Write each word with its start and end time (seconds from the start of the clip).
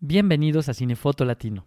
Bienvenidos 0.00 0.68
a 0.68 0.74
Cinefoto 0.74 1.24
Latino. 1.24 1.64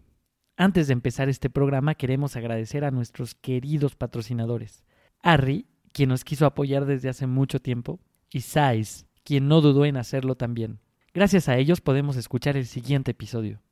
Antes 0.56 0.86
de 0.86 0.94
empezar 0.94 1.30
este 1.30 1.50
programa 1.50 1.96
queremos 1.96 2.36
agradecer 2.36 2.84
a 2.84 2.92
nuestros 2.92 3.34
queridos 3.34 3.96
patrocinadores. 3.96 4.84
Harry, 5.24 5.66
quien 5.94 6.10
nos 6.10 6.24
quiso 6.24 6.46
apoyar 6.46 6.86
desde 6.86 7.10
hace 7.10 7.26
mucho 7.26 7.60
tiempo, 7.60 8.00
y 8.32 8.42
Sais, 8.42 9.08
quien 9.24 9.48
no 9.48 9.62
dudó 9.62 9.84
en 9.84 9.98
hacerlo 9.98 10.36
también. 10.36 10.78
Gracias 11.12 11.50
a 11.50 11.58
ellos 11.58 11.82
podemos 11.82 12.18
escuchar 12.18 12.56
el 12.56 12.68
siguiente 12.68 13.12
episodio. 13.12 13.64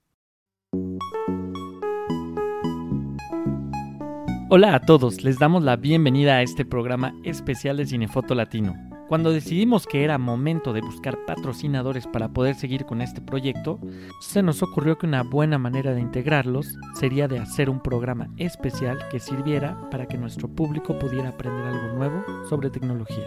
Hola 4.50 4.74
a 4.74 4.80
todos, 4.80 5.24
les 5.24 5.38
damos 5.38 5.62
la 5.62 5.76
bienvenida 5.76 6.38
a 6.38 6.42
este 6.42 6.66
programa 6.66 7.14
especial 7.24 7.78
de 7.78 7.86
Cinefoto 7.86 8.34
Latino. 8.34 8.87
Cuando 9.08 9.32
decidimos 9.32 9.88
que 9.88 10.04
era 10.04 10.18
momento 10.18 10.74
de 10.74 10.82
buscar 10.82 11.24
patrocinadores 11.26 12.06
para 12.06 12.28
poder 12.28 12.56
seguir 12.56 12.86
con 12.86 13.02
este 13.02 13.22
proyecto, 13.22 13.80
se 14.20 14.44
nos 14.44 14.62
ocurrió 14.62 14.98
que 14.98 15.06
una 15.06 15.24
buena 15.24 15.58
manera 15.58 15.94
de 15.94 16.02
integrarlos 16.02 16.76
sería 17.00 17.30
de 17.30 17.40
hacer 17.40 17.70
un 17.70 17.80
programa 17.80 18.28
especial 18.36 19.00
que 19.10 19.22
sirviera 19.22 19.90
para 19.92 20.08
que 20.08 20.18
nuestro 20.18 20.50
público 20.50 21.00
pudiera 21.00 21.30
aprender 21.30 21.66
algo 21.68 21.96
nuevo 21.96 22.26
sobre 22.50 22.70
tecnología. 22.70 23.26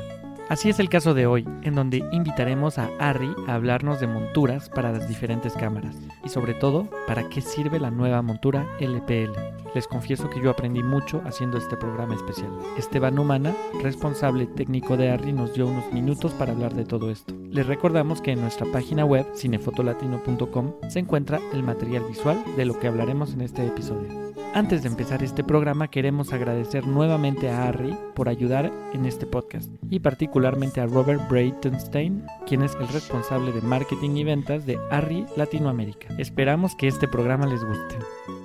Así 0.50 0.68
es 0.68 0.80
el 0.80 0.90
caso 0.90 1.14
de 1.14 1.26
hoy, 1.26 1.48
en 1.62 1.74
donde 1.74 2.04
invitaremos 2.12 2.76
a 2.76 2.90
Harry 2.98 3.32
a 3.46 3.54
hablarnos 3.54 4.00
de 4.00 4.06
monturas 4.06 4.68
para 4.68 4.92
las 4.92 5.08
diferentes 5.08 5.54
cámaras 5.54 5.96
y 6.24 6.28
sobre 6.28 6.52
todo 6.54 6.90
para 7.06 7.28
qué 7.30 7.40
sirve 7.40 7.80
la 7.80 7.90
nueva 7.90 8.20
montura 8.20 8.66
LPL. 8.80 9.59
Les 9.74 9.86
confieso 9.86 10.28
que 10.28 10.40
yo 10.40 10.50
aprendí 10.50 10.82
mucho 10.82 11.22
haciendo 11.24 11.58
este 11.58 11.76
programa 11.76 12.14
especial. 12.14 12.50
Esteban 12.76 13.18
Humana, 13.18 13.54
responsable 13.82 14.46
técnico 14.46 14.96
de 14.96 15.10
Harry, 15.10 15.32
nos 15.32 15.54
dio 15.54 15.66
unos 15.66 15.92
minutos 15.92 16.32
para 16.32 16.52
hablar 16.52 16.74
de 16.74 16.84
todo 16.84 17.10
esto. 17.10 17.34
Les 17.50 17.66
recordamos 17.66 18.20
que 18.20 18.32
en 18.32 18.40
nuestra 18.40 18.66
página 18.72 19.04
web 19.04 19.26
cinefotolatino.com 19.34 20.72
se 20.88 20.98
encuentra 20.98 21.40
el 21.52 21.62
material 21.62 22.04
visual 22.04 22.42
de 22.56 22.64
lo 22.64 22.78
que 22.78 22.88
hablaremos 22.88 23.32
en 23.34 23.42
este 23.42 23.64
episodio. 23.66 24.08
Antes 24.52 24.82
de 24.82 24.88
empezar 24.88 25.22
este 25.22 25.44
programa 25.44 25.88
queremos 25.88 26.32
agradecer 26.32 26.84
nuevamente 26.84 27.48
a 27.48 27.68
Harry 27.68 27.96
por 28.14 28.28
ayudar 28.28 28.72
en 28.92 29.06
este 29.06 29.24
podcast 29.24 29.70
y 29.88 30.00
particularmente 30.00 30.80
a 30.80 30.86
Robert 30.86 31.28
Breitenstein, 31.28 32.24
quien 32.48 32.62
es 32.62 32.74
el 32.74 32.88
responsable 32.88 33.52
de 33.52 33.60
marketing 33.60 34.16
y 34.16 34.24
ventas 34.24 34.66
de 34.66 34.76
Harry 34.90 35.24
Latinoamérica. 35.36 36.08
Esperamos 36.18 36.74
que 36.74 36.88
este 36.88 37.06
programa 37.06 37.46
les 37.46 37.64
guste. 37.64 38.39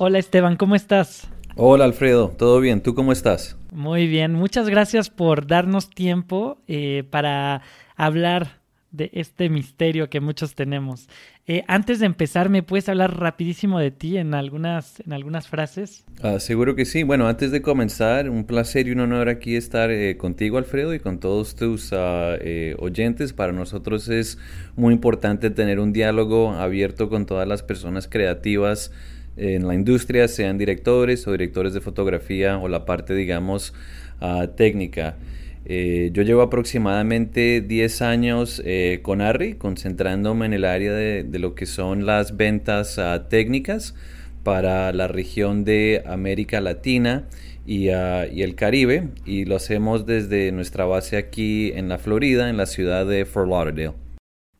Hola 0.00 0.20
Esteban, 0.20 0.56
¿cómo 0.56 0.76
estás? 0.76 1.26
Hola 1.56 1.84
Alfredo, 1.84 2.28
¿todo 2.28 2.60
bien? 2.60 2.84
¿Tú 2.84 2.94
cómo 2.94 3.10
estás? 3.10 3.56
Muy 3.72 4.06
bien, 4.06 4.32
muchas 4.32 4.68
gracias 4.68 5.10
por 5.10 5.48
darnos 5.48 5.90
tiempo 5.90 6.58
eh, 6.68 7.02
para 7.10 7.62
hablar 7.96 8.60
de 8.92 9.10
este 9.12 9.48
misterio 9.48 10.08
que 10.08 10.20
muchos 10.20 10.54
tenemos. 10.54 11.08
Eh, 11.48 11.64
antes 11.66 11.98
de 11.98 12.06
empezar, 12.06 12.48
¿me 12.48 12.62
puedes 12.62 12.88
hablar 12.88 13.18
rapidísimo 13.18 13.80
de 13.80 13.90
ti 13.90 14.18
en 14.18 14.34
algunas, 14.34 15.00
en 15.00 15.12
algunas 15.12 15.48
frases? 15.48 16.04
Ah, 16.22 16.38
seguro 16.38 16.76
que 16.76 16.84
sí. 16.84 17.02
Bueno, 17.02 17.26
antes 17.26 17.50
de 17.50 17.60
comenzar, 17.60 18.30
un 18.30 18.44
placer 18.44 18.86
y 18.86 18.92
un 18.92 19.00
honor 19.00 19.28
aquí 19.28 19.56
estar 19.56 19.90
eh, 19.90 20.16
contigo, 20.16 20.58
Alfredo, 20.58 20.94
y 20.94 21.00
con 21.00 21.18
todos 21.18 21.56
tus 21.56 21.90
eh, 21.92 22.76
oyentes. 22.78 23.32
Para 23.32 23.52
nosotros 23.52 24.08
es 24.08 24.38
muy 24.76 24.94
importante 24.94 25.50
tener 25.50 25.80
un 25.80 25.92
diálogo 25.92 26.52
abierto 26.52 27.08
con 27.08 27.26
todas 27.26 27.48
las 27.48 27.64
personas 27.64 28.06
creativas 28.06 28.92
en 29.38 29.66
la 29.66 29.74
industria, 29.74 30.28
sean 30.28 30.58
directores 30.58 31.26
o 31.26 31.32
directores 31.32 31.72
de 31.72 31.80
fotografía 31.80 32.58
o 32.58 32.68
la 32.68 32.84
parte, 32.84 33.14
digamos, 33.14 33.72
ah, 34.20 34.48
técnica. 34.56 35.16
Eh, 35.64 36.10
yo 36.12 36.22
llevo 36.22 36.42
aproximadamente 36.42 37.60
10 37.60 38.02
años 38.02 38.62
eh, 38.64 39.00
con 39.02 39.20
Harry, 39.20 39.54
concentrándome 39.54 40.46
en 40.46 40.54
el 40.54 40.64
área 40.64 40.92
de, 40.92 41.38
lo 41.38 41.54
que 41.54 41.66
son 41.66 42.06
las 42.06 42.36
ventas 42.36 42.98
ah, 42.98 43.28
técnicas 43.28 43.94
para 44.42 44.92
la 44.92 45.08
región 45.08 45.64
de 45.64 46.02
América 46.06 46.60
Latina 46.60 47.28
y, 47.66 47.90
ah, 47.90 48.26
y, 48.26 48.42
el 48.42 48.54
Caribe, 48.54 49.08
y 49.26 49.44
lo 49.44 49.56
hacemos 49.56 50.06
desde 50.06 50.52
nuestra 50.52 50.86
base 50.86 51.16
aquí 51.18 51.72
en 51.74 51.88
la 51.88 51.98
Florida, 51.98 52.48
en 52.48 52.56
la 52.56 52.66
ciudad 52.66 53.06
de 53.06 53.26
Fort 53.26 53.48
Lauderdale. 53.48 54.07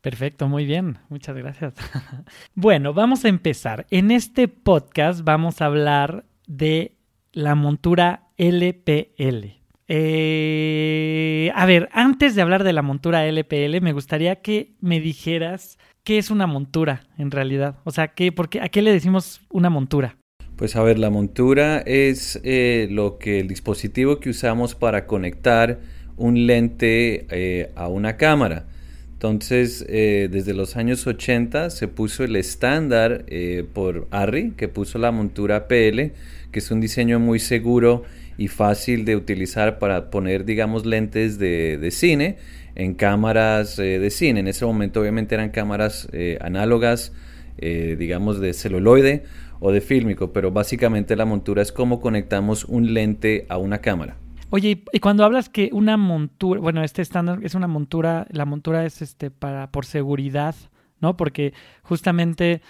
Perfecto, 0.01 0.47
muy 0.47 0.65
bien, 0.65 0.97
muchas 1.09 1.35
gracias. 1.35 1.73
bueno, 2.55 2.93
vamos 2.93 3.25
a 3.25 3.29
empezar. 3.29 3.85
En 3.89 4.11
este 4.11 4.47
podcast 4.47 5.23
vamos 5.23 5.61
a 5.61 5.65
hablar 5.65 6.25
de 6.47 6.95
la 7.33 7.55
montura 7.55 8.29
LPL. 8.37 9.59
Eh, 9.91 11.51
a 11.55 11.65
ver, 11.65 11.89
antes 11.91 12.35
de 12.35 12.41
hablar 12.41 12.63
de 12.63 12.73
la 12.73 12.81
montura 12.81 13.25
LPL, 13.25 13.81
me 13.81 13.91
gustaría 13.91 14.37
que 14.37 14.75
me 14.79 15.01
dijeras 15.01 15.77
qué 16.03 16.17
es 16.17 16.31
una 16.31 16.47
montura 16.47 17.07
en 17.17 17.31
realidad. 17.31 17.79
O 17.83 17.91
sea, 17.91 18.09
¿qué, 18.09 18.31
porque, 18.31 18.61
¿a 18.61 18.69
qué 18.69 18.81
le 18.81 18.93
decimos 18.93 19.41
una 19.49 19.69
montura? 19.69 20.17
Pues 20.55 20.75
a 20.75 20.83
ver, 20.83 20.99
la 20.99 21.09
montura 21.09 21.79
es 21.79 22.39
eh, 22.43 22.87
lo 22.91 23.17
que 23.17 23.39
el 23.39 23.47
dispositivo 23.47 24.19
que 24.19 24.29
usamos 24.29 24.75
para 24.75 25.07
conectar 25.07 25.79
un 26.17 26.47
lente 26.47 27.25
eh, 27.31 27.71
a 27.75 27.87
una 27.87 28.15
cámara. 28.15 28.67
Entonces, 29.19 29.85
desde 29.85 30.53
los 30.53 30.77
años 30.77 31.05
80 31.05 31.71
se 31.71 31.89
puso 31.89 32.23
el 32.23 32.37
estándar 32.37 33.25
por 33.73 34.07
Arri, 34.11 34.51
que 34.51 34.69
puso 34.69 34.97
la 34.97 35.11
montura 35.11 35.67
PL, 35.67 36.13
que 36.53 36.59
es 36.59 36.71
un 36.71 36.79
diseño 36.79 37.19
muy 37.19 37.39
seguro 37.39 38.05
y 38.39 38.47
fácil 38.47 39.03
de 39.03 39.17
utilizar 39.17 39.79
para 39.79 40.09
poner, 40.09 40.45
digamos, 40.45 40.85
lentes 40.85 41.37
de, 41.37 41.89
cine 41.91 42.37
en 42.75 42.93
cámaras 42.93 43.77
eh, 43.79 43.99
de 43.99 44.09
cine. 44.09 44.39
En 44.39 44.47
ese 44.47 44.65
momento 44.65 45.01
obviamente 45.01 45.35
eran 45.35 45.49
cámaras 45.49 46.07
eh, 46.13 46.37
análogas, 46.39 47.11
eh, 47.57 47.97
digamos, 47.99 48.39
de 48.39 48.53
celuloide 48.53 49.23
o 49.59 49.73
de 49.73 49.81
fílmico, 49.81 50.31
pero 50.31 50.51
básicamente 50.51 51.17
la 51.17 51.25
montura 51.25 51.61
es 51.61 51.73
cómo 51.73 51.99
conectamos 51.99 52.63
un 52.63 52.93
lente 52.93 53.45
a 53.49 53.57
una 53.57 53.79
cámara. 53.79 54.15
Oye, 54.51 54.83
y 54.91 54.99
cuando 54.99 55.23
hablas 55.23 55.47
que 55.49 55.69
una 55.73 55.95
montura, 55.95 56.59
bueno, 56.59 56.83
este 56.83 57.01
estándar 57.01 57.39
es 57.43 57.53
una 57.53 57.67
montura, 57.67 58.25
la 58.31 58.45
montura 58.45 58.85
es 58.85 59.01
este 59.01 59.29
para 59.29 59.71
por 59.71 59.85
seguridad, 59.85 60.55
¿no? 60.99 61.15
Porque 61.17 61.53
justamente 61.83 62.61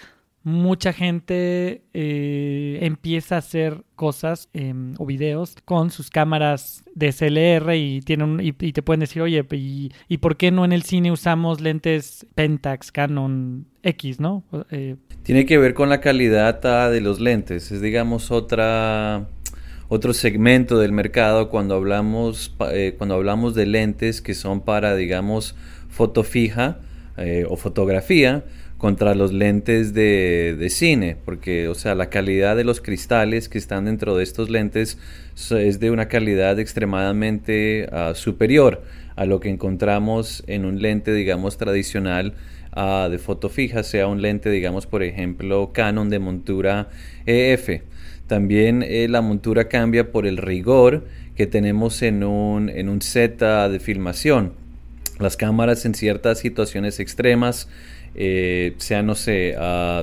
mucha 0.42 0.92
gente 0.92 1.82
eh, 1.92 2.78
empieza 2.80 3.34
a 3.34 3.38
hacer 3.38 3.84
cosas 3.94 4.48
em, 4.54 4.94
o 4.98 5.04
videos 5.04 5.54
con 5.64 5.90
sus 5.90 6.08
cámaras 6.08 6.82
DSLR 6.94 7.74
y 7.74 8.00
tienen 8.00 8.40
y, 8.42 8.52
te 8.52 8.82
pueden 8.82 9.00
decir, 9.00 9.20
oye, 9.22 9.44
y, 9.52 10.18
por 10.18 10.36
qué 10.36 10.50
no 10.50 10.64
en 10.64 10.72
el 10.72 10.82
cine 10.82 11.12
usamos 11.12 11.60
lentes 11.60 12.26
Pentax, 12.34 12.92
Canon 12.92 13.66
X, 13.82 14.20
no? 14.20 14.44
Eh, 14.70 14.96
Tiene 15.22 15.44
que 15.44 15.58
ver 15.58 15.74
con 15.74 15.88
la 15.88 16.00
calidad 16.00 16.64
ah, 16.64 16.90
de 16.90 17.00
los 17.00 17.20
lentes. 17.20 17.70
Es, 17.70 17.82
digamos, 17.82 18.30
otra 18.30 19.28
otro 19.90 20.14
segmento 20.14 20.78
del 20.78 20.92
mercado 20.92 21.50
cuando 21.50 21.74
hablamos 21.74 22.56
eh, 22.72 22.94
cuando 22.96 23.16
hablamos 23.16 23.54
de 23.54 23.66
lentes 23.66 24.22
que 24.22 24.32
son 24.32 24.62
para, 24.62 24.96
digamos, 24.96 25.54
foto 25.90 26.24
fija 26.24 26.78
o 27.50 27.56
fotografía 27.56 28.44
contra 28.80 29.14
los 29.14 29.30
lentes 29.30 29.92
de, 29.92 30.66
cine, 30.70 31.18
porque, 31.26 31.68
o 31.68 31.74
sea, 31.74 31.94
la 31.94 32.08
calidad 32.08 32.56
de 32.56 32.64
los 32.64 32.80
cristales 32.80 33.50
que 33.50 33.58
están 33.58 33.84
dentro 33.84 34.16
de 34.16 34.24
estos 34.24 34.48
lentes 34.48 34.96
es 35.50 35.80
de 35.80 35.90
una 35.90 36.08
calidad 36.08 36.58
extremadamente 36.58 37.86
ah, 37.92 38.12
superior 38.14 38.82
a 39.16 39.26
lo 39.26 39.38
que 39.38 39.50
encontramos 39.50 40.42
en 40.46 40.64
un 40.64 40.80
lente, 40.80 41.12
digamos, 41.12 41.58
tradicional 41.58 42.32
uh, 42.74 43.10
de 43.10 43.18
foto 43.18 43.50
fija, 43.50 43.82
sea 43.82 44.06
un 44.06 44.22
lente, 44.22 44.48
digamos, 44.50 44.86
por 44.86 45.02
ejemplo, 45.02 45.72
Canon 45.74 46.08
de 46.08 46.18
montura 46.18 46.88
EF. 47.26 47.82
También 48.30 48.84
eh, 48.84 49.08
la 49.08 49.22
montura 49.22 49.66
cambia 49.66 50.12
por 50.12 50.24
el 50.24 50.36
rigor 50.36 51.04
que 51.34 51.48
tenemos 51.48 52.00
en 52.00 52.22
un, 52.22 52.68
en 52.68 52.88
un 52.88 53.02
set 53.02 53.40
de 53.40 53.80
filmación. 53.80 54.52
Las 55.18 55.36
cámaras 55.36 55.84
en 55.84 55.94
ciertas 55.94 56.38
situaciones 56.38 57.00
extremas 57.00 57.66
eh, 58.14 58.74
sean, 58.76 59.06
no 59.06 59.16
sé, 59.16 59.56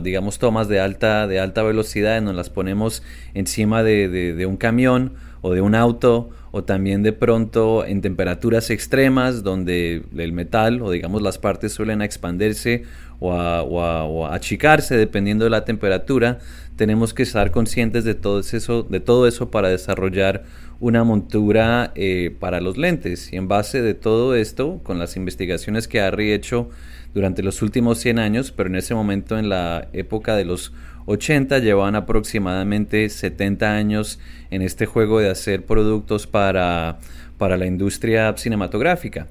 digamos 0.04 0.40
tomas 0.40 0.68
de 0.68 0.82
alta, 0.82 1.26
de 1.26 1.40
alta 1.40 1.64
velocidad, 1.64 2.22
nos 2.22 2.36
las 2.36 2.50
ponemos 2.50 3.02
encima 3.34 3.82
de, 3.82 4.46
un 4.46 4.58
camión 4.58 5.14
o 5.40 5.54
de 5.54 5.62
un 5.62 5.74
auto 5.74 6.30
o 6.52 6.66
también 6.66 7.04
de 7.04 7.14
pronto 7.14 7.86
en 7.86 8.02
temperaturas 8.02 8.70
extremas 8.72 9.42
donde 9.42 10.04
el 10.18 10.34
metal 10.34 10.82
o 10.82 10.92
digamos 10.92 11.22
las 11.22 11.38
partes 11.38 11.72
suelen 11.72 12.02
expandirse 12.02 12.84
o, 13.20 13.34
a, 13.34 14.36
achicarse 14.36 14.96
dependiendo 14.96 15.46
de 15.46 15.52
la 15.52 15.66
temperatura, 15.66 16.40
tenemos 16.76 17.14
que 17.14 17.24
estar 17.24 17.52
conscientes 17.52 18.04
de 18.04 18.16
todo 18.16 18.40
eso, 18.40 18.84
de 18.84 19.00
todo 19.00 19.28
eso 19.28 19.50
para 19.50 19.70
desarrollar 19.70 20.44
una 20.80 21.04
montura 21.04 21.92
eh, 21.96 22.36
para 22.40 22.62
los 22.62 22.78
lentes. 22.78 23.34
Y 23.34 23.38
en 23.38 23.48
base 23.48 23.82
de 23.82 23.96
todo 23.96 24.36
esto, 24.36 24.80
con 24.84 25.00
las 25.00 25.16
investigaciones 25.16 25.88
que 25.88 26.02
Harry 26.02 26.32
ha 26.32 26.36
hecho 26.36 26.70
durante 27.14 27.42
los 27.42 27.62
últimos 27.62 27.98
100 28.00 28.20
años, 28.20 28.52
pero 28.52 28.70
en 28.70 28.76
ese 28.76 28.94
momento 28.94 29.40
en 29.40 29.50
la 29.50 29.88
época 29.94 30.36
de 30.36 30.46
los 30.46 30.72
80 31.08 31.60
llevaban 31.60 31.96
aproximadamente 31.96 33.10
70 33.10 33.76
años 33.76 34.20
en 34.52 34.62
este 34.62 34.86
juego 34.86 35.20
de 35.20 35.30
hacer 35.30 35.66
productos 35.66 36.28
para, 36.28 37.00
para 37.38 37.58
la 37.58 37.66
industria 37.66 38.36
cinematográfica. 38.38 39.28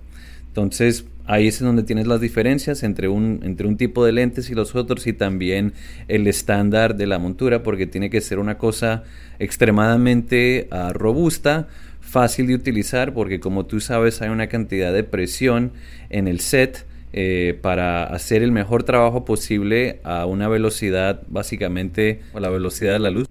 Entonces, 0.49 1.05
Ahí 1.27 1.49
es 1.49 1.61
donde 1.61 1.83
tienes 1.83 2.07
las 2.07 2.21
diferencias 2.21 2.85
entre 2.85 3.09
un, 3.09 3.41
entre 3.43 3.67
un 3.67 3.77
tipo 3.77 4.05
de 4.05 4.13
lentes 4.13 4.49
y 4.49 4.55
los 4.55 4.77
otros 4.77 5.07
y 5.09 5.13
también 5.13 5.73
el 6.07 6.27
estándar 6.29 6.97
de 6.97 7.07
la 7.07 7.19
montura 7.19 7.65
porque 7.65 7.87
tiene 7.87 8.11
que 8.11 8.21
ser 8.21 8.39
una 8.39 8.59
cosa 8.59 9.03
extremadamente 9.41 10.69
ah, 10.71 10.93
robusta, 10.95 11.67
fácil 12.01 12.47
de 12.47 12.55
utilizar 12.55 13.13
porque 13.13 13.41
como 13.41 13.67
tú 13.67 13.81
sabes 13.81 14.23
hay 14.23 14.29
una 14.29 14.47
cantidad 14.47 14.93
de 14.93 15.03
presión 15.03 15.73
en 16.11 16.29
el 16.29 16.39
set 16.39 16.87
eh, 17.13 17.59
para 17.61 18.05
hacer 18.05 18.43
el 18.43 18.53
mejor 18.53 18.85
trabajo 18.85 19.25
posible 19.25 20.01
a 20.05 20.27
una 20.27 20.49
velocidad 20.49 21.23
básicamente 21.29 22.21
a 22.35 22.41
la 22.41 22.51
velocidad 22.51 22.93
de 22.93 22.99
la 23.01 23.11
luz. 23.11 23.27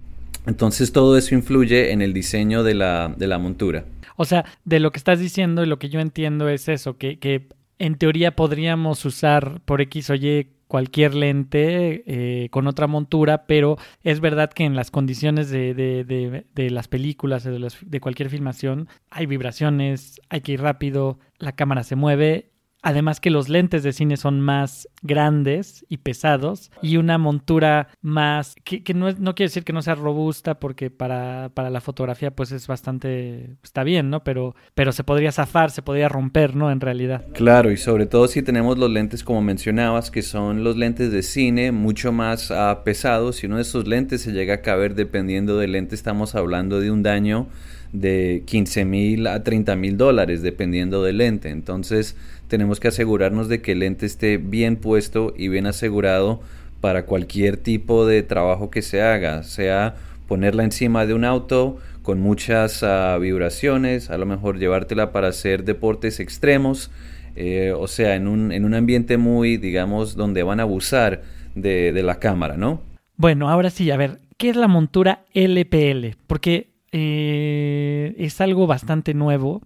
Entonces 0.46 0.92
todo 0.92 1.16
eso 1.16 1.34
influye 1.34 1.92
en 1.92 2.02
el 2.02 2.12
diseño 2.12 2.62
de 2.62 2.74
la, 2.74 3.14
de 3.16 3.26
la 3.26 3.38
montura. 3.38 3.84
O 4.16 4.24
sea, 4.24 4.44
de 4.64 4.80
lo 4.80 4.92
que 4.92 4.98
estás 4.98 5.18
diciendo 5.18 5.62
y 5.62 5.66
lo 5.66 5.78
que 5.78 5.88
yo 5.88 6.00
entiendo 6.00 6.48
es 6.48 6.68
eso, 6.68 6.96
que, 6.96 7.18
que 7.18 7.48
en 7.78 7.96
teoría 7.96 8.34
podríamos 8.36 9.04
usar 9.04 9.60
por 9.64 9.80
X 9.80 10.10
o 10.10 10.14
Y 10.14 10.48
cualquier 10.68 11.14
lente 11.14 12.02
eh, 12.06 12.48
con 12.50 12.66
otra 12.66 12.86
montura, 12.86 13.46
pero 13.46 13.78
es 14.02 14.20
verdad 14.20 14.50
que 14.50 14.64
en 14.64 14.74
las 14.74 14.90
condiciones 14.90 15.48
de, 15.50 15.74
de, 15.74 16.04
de, 16.04 16.46
de 16.54 16.70
las 16.70 16.88
películas, 16.88 17.44
de, 17.44 17.68
de 17.82 18.00
cualquier 18.00 18.30
filmación, 18.30 18.88
hay 19.10 19.26
vibraciones, 19.26 20.20
hay 20.28 20.40
que 20.40 20.52
ir 20.52 20.60
rápido, 20.60 21.18
la 21.38 21.52
cámara 21.52 21.84
se 21.84 21.96
mueve 21.96 22.50
Además 22.86 23.18
que 23.18 23.30
los 23.30 23.48
lentes 23.48 23.82
de 23.82 23.92
cine 23.92 24.16
son 24.16 24.40
más 24.40 24.88
grandes 25.02 25.84
y 25.88 25.96
pesados 25.96 26.70
y 26.80 26.98
una 26.98 27.18
montura 27.18 27.88
más, 28.00 28.54
que, 28.62 28.94
no, 28.94 29.10
no, 29.10 29.34
quiere 29.34 29.48
decir 29.48 29.64
que 29.64 29.72
no 29.72 29.82
sea 29.82 29.96
robusta 29.96 30.60
porque 30.60 30.88
para, 30.88 31.50
para, 31.52 31.68
la 31.68 31.80
fotografía 31.80 32.30
pues 32.30 32.52
es 32.52 32.68
bastante, 32.68 33.56
está 33.64 33.82
bien, 33.82 34.08
¿no? 34.08 34.22
Pero, 34.22 34.54
pero 34.76 34.92
se 34.92 35.02
podría 35.02 35.32
zafar, 35.32 35.72
se 35.72 35.82
podría 35.82 36.08
romper, 36.08 36.54
¿no? 36.54 36.70
En 36.70 36.80
realidad. 36.80 37.26
Claro, 37.32 37.72
y 37.72 37.76
sobre 37.76 38.06
todo 38.06 38.28
si 38.28 38.40
tenemos 38.42 38.78
los 38.78 38.88
lentes 38.88 39.24
como 39.24 39.42
mencionabas, 39.42 40.12
que 40.12 40.22
son 40.22 40.62
los 40.62 40.76
lentes 40.76 41.10
de 41.10 41.24
cine 41.24 41.72
mucho 41.72 42.12
más 42.12 42.52
uh, 42.52 42.84
pesados, 42.84 43.34
si 43.34 43.46
uno 43.46 43.56
de 43.56 43.62
esos 43.62 43.88
lentes 43.88 44.20
se 44.20 44.30
llega 44.30 44.54
a 44.54 44.62
caber 44.62 44.94
dependiendo 44.94 45.58
del 45.58 45.72
lente, 45.72 45.96
estamos 45.96 46.36
hablando 46.36 46.78
de 46.78 46.92
un 46.92 47.02
daño 47.02 47.48
de 47.92 48.42
15 48.46 48.84
mil 48.84 49.26
a 49.26 49.42
30 49.42 49.76
mil 49.76 49.96
dólares 49.96 50.42
dependiendo 50.42 51.02
del 51.02 51.18
lente. 51.18 51.50
Entonces, 51.50 52.16
tenemos 52.48 52.80
que 52.80 52.88
asegurarnos 52.88 53.48
de 53.48 53.60
que 53.60 53.72
el 53.72 53.80
lente 53.80 54.06
esté 54.06 54.38
bien 54.38 54.76
puesto 54.76 55.34
y 55.36 55.48
bien 55.48 55.66
asegurado 55.66 56.40
para 56.80 57.06
cualquier 57.06 57.56
tipo 57.56 58.06
de 58.06 58.22
trabajo 58.22 58.70
que 58.70 58.82
se 58.82 59.02
haga, 59.02 59.42
sea 59.42 59.96
ponerla 60.28 60.64
encima 60.64 61.06
de 61.06 61.14
un 61.14 61.24
auto 61.24 61.78
con 62.02 62.20
muchas 62.20 62.82
uh, 62.82 63.18
vibraciones, 63.20 64.10
a 64.10 64.18
lo 64.18 64.26
mejor 64.26 64.58
llevártela 64.58 65.12
para 65.12 65.28
hacer 65.28 65.64
deportes 65.64 66.20
extremos, 66.20 66.90
eh, 67.34 67.72
o 67.76 67.86
sea, 67.86 68.14
en 68.14 68.28
un, 68.28 68.52
en 68.52 68.64
un 68.64 68.74
ambiente 68.74 69.16
muy, 69.16 69.56
digamos, 69.56 70.16
donde 70.16 70.42
van 70.42 70.60
a 70.60 70.64
abusar 70.64 71.22
de, 71.54 71.92
de, 71.92 72.02
la 72.02 72.18
cámara, 72.18 72.56
¿no? 72.56 72.80
Bueno, 73.16 73.48
ahora 73.50 73.70
sí, 73.70 73.90
a 73.90 73.96
ver, 73.96 74.20
¿qué 74.36 74.50
es 74.50 74.56
la 74.56 74.68
montura 74.68 75.24
LPL? 75.34 76.16
Porque 76.26 76.76
eh, 76.92 78.14
es 78.18 78.40
algo 78.40 78.66
bastante 78.66 79.12
nuevo 79.12 79.62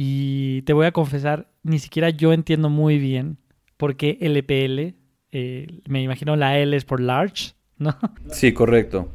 y 0.00 0.62
te 0.62 0.72
voy 0.72 0.86
a 0.86 0.92
confesar, 0.92 1.50
ni 1.64 1.80
siquiera 1.80 2.10
yo 2.10 2.32
entiendo 2.32 2.70
muy 2.70 2.98
bien 2.98 3.36
por 3.76 3.96
qué 3.96 4.16
LPL. 4.20 4.94
Eh, 5.32 5.80
me 5.88 6.00
imagino 6.00 6.36
la 6.36 6.56
L 6.56 6.74
es 6.74 6.84
por 6.84 7.00
large, 7.00 7.54
¿no? 7.78 7.96
Sí, 8.30 8.52
correcto. 8.52 9.08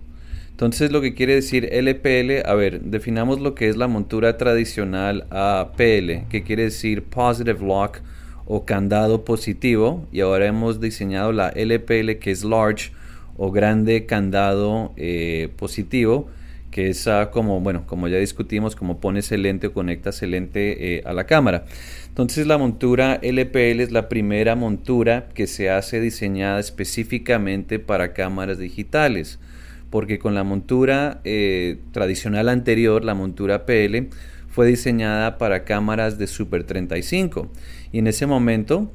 Entonces 0.51 0.91
lo 0.91 0.99
que 0.99 1.13
quiere 1.13 1.35
decir 1.35 1.69
LPL, 1.71 2.45
a 2.45 2.53
ver, 2.53 2.81
definamos 2.81 3.39
lo 3.39 3.55
que 3.55 3.69
es 3.69 3.77
la 3.77 3.87
montura 3.87 4.37
tradicional 4.37 5.25
APL, 5.29 6.27
que 6.29 6.43
quiere 6.45 6.63
decir 6.63 7.03
Positive 7.03 7.65
Lock 7.65 8.01
o 8.45 8.65
candado 8.65 9.23
positivo, 9.23 10.05
y 10.11 10.19
ahora 10.19 10.47
hemos 10.47 10.81
diseñado 10.81 11.31
la 11.31 11.47
LPL 11.49 12.19
que 12.19 12.31
es 12.31 12.43
large 12.43 12.91
o 13.37 13.51
grande 13.51 14.05
candado 14.05 14.91
eh, 14.97 15.47
positivo 15.55 16.27
que 16.73 16.89
es 16.89 17.07
como, 17.31 17.59
bueno, 17.59 17.85
como 17.85 18.07
ya 18.07 18.17
discutimos, 18.17 18.75
como 18.75 18.99
pones 18.99 19.31
el 19.31 19.43
lente 19.43 19.67
o 19.67 19.73
conectas 19.73 20.23
el 20.23 20.31
lente 20.31 20.95
eh, 20.95 21.03
a 21.05 21.13
la 21.13 21.25
cámara. 21.25 21.65
Entonces 22.07 22.47
la 22.47 22.57
montura 22.57 23.19
LPL 23.21 23.79
es 23.79 23.91
la 23.91 24.09
primera 24.09 24.55
montura 24.55 25.29
que 25.35 25.45
se 25.45 25.69
hace 25.69 26.01
diseñada 26.01 26.59
específicamente 26.59 27.77
para 27.77 28.13
cámaras 28.13 28.57
digitales, 28.57 29.37
porque 29.91 30.17
con 30.17 30.33
la 30.33 30.43
montura 30.43 31.21
eh, 31.25 31.77
tradicional 31.91 32.49
anterior, 32.49 33.05
la 33.05 33.13
montura 33.13 33.67
PL, 33.67 34.09
fue 34.49 34.65
diseñada 34.65 35.37
para 35.37 35.65
cámaras 35.65 36.17
de 36.17 36.25
Super 36.25 36.63
35 36.63 37.51
y 37.91 37.99
en 37.99 38.07
ese 38.07 38.25
momento 38.25 38.91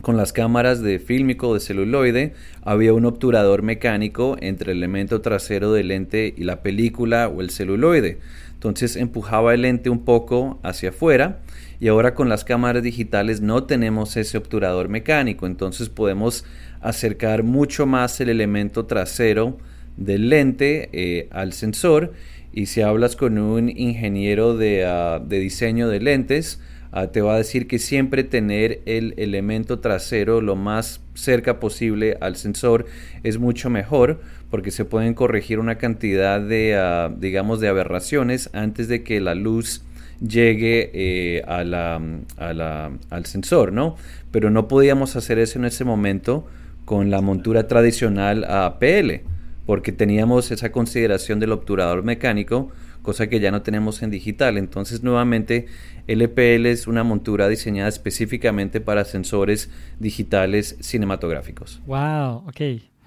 con 0.00 0.16
las 0.16 0.32
cámaras 0.32 0.80
de 0.80 0.98
fílmico 0.98 1.54
de 1.54 1.60
celuloide 1.60 2.34
había 2.62 2.94
un 2.94 3.04
obturador 3.04 3.62
mecánico 3.62 4.36
entre 4.40 4.72
el 4.72 4.78
elemento 4.78 5.20
trasero 5.20 5.72
del 5.72 5.88
lente 5.88 6.34
y 6.36 6.44
la 6.44 6.62
película 6.62 7.28
o 7.28 7.40
el 7.40 7.50
celuloide. 7.50 8.18
Entonces 8.54 8.96
empujaba 8.96 9.54
el 9.54 9.62
lente 9.62 9.90
un 9.90 10.04
poco 10.04 10.58
hacia 10.62 10.90
afuera 10.90 11.40
y 11.80 11.88
ahora 11.88 12.14
con 12.14 12.28
las 12.28 12.44
cámaras 12.44 12.82
digitales 12.82 13.40
no 13.40 13.64
tenemos 13.64 14.16
ese 14.16 14.38
obturador 14.38 14.88
mecánico. 14.88 15.46
Entonces 15.46 15.88
podemos 15.88 16.44
acercar 16.80 17.42
mucho 17.42 17.86
más 17.86 18.20
el 18.20 18.30
elemento 18.30 18.86
trasero 18.86 19.58
del 19.96 20.28
lente 20.30 20.88
eh, 20.92 21.28
al 21.30 21.52
sensor 21.52 22.12
y 22.52 22.66
si 22.66 22.80
hablas 22.80 23.16
con 23.16 23.38
un 23.38 23.68
ingeniero 23.68 24.56
de, 24.56 24.84
uh, 24.86 25.26
de 25.26 25.38
diseño 25.38 25.88
de 25.88 26.00
lentes, 26.00 26.58
Ah, 26.60 26.79
te 27.12 27.20
va 27.20 27.34
a 27.34 27.38
decir 27.38 27.68
que 27.68 27.78
siempre 27.78 28.24
tener 28.24 28.80
el 28.84 29.14
elemento 29.16 29.78
trasero 29.78 30.40
lo 30.40 30.56
más 30.56 31.00
cerca 31.14 31.60
posible 31.60 32.16
al 32.20 32.36
sensor 32.36 32.86
es 33.22 33.38
mucho 33.38 33.70
mejor 33.70 34.20
porque 34.50 34.72
se 34.72 34.84
pueden 34.84 35.14
corregir 35.14 35.60
una 35.60 35.78
cantidad 35.78 36.40
de, 36.40 36.76
uh, 36.76 37.16
digamos, 37.20 37.60
de 37.60 37.68
aberraciones 37.68 38.50
antes 38.52 38.88
de 38.88 39.04
que 39.04 39.20
la 39.20 39.36
luz 39.36 39.82
llegue 40.20 40.90
eh, 40.92 41.42
a 41.46 41.62
la, 41.62 42.00
a 42.36 42.90
al 43.10 43.26
sensor, 43.26 43.72
¿no? 43.72 43.96
Pero 44.32 44.50
no 44.50 44.66
podíamos 44.66 45.14
hacer 45.14 45.38
eso 45.38 45.58
en 45.58 45.66
ese 45.66 45.84
momento 45.84 46.46
con 46.84 47.10
la 47.10 47.20
montura 47.20 47.68
tradicional 47.68 48.44
APL 48.44 49.22
porque 49.64 49.92
teníamos 49.92 50.50
esa 50.50 50.72
consideración 50.72 51.38
del 51.38 51.52
obturador 51.52 52.02
mecánico 52.02 52.72
cosa 53.02 53.28
que 53.28 53.40
ya 53.40 53.50
no 53.50 53.62
tenemos 53.62 54.02
en 54.02 54.10
digital. 54.10 54.58
Entonces, 54.58 55.02
nuevamente, 55.02 55.66
LPL 56.10 56.66
es 56.66 56.88
una 56.88 57.04
montura 57.04 57.48
diseñada 57.48 57.88
específicamente 57.88 58.80
para 58.80 59.04
sensores 59.04 59.70
digitales 60.00 60.76
cinematográficos. 60.80 61.80
Wow, 61.86 62.48
ok. 62.48 62.60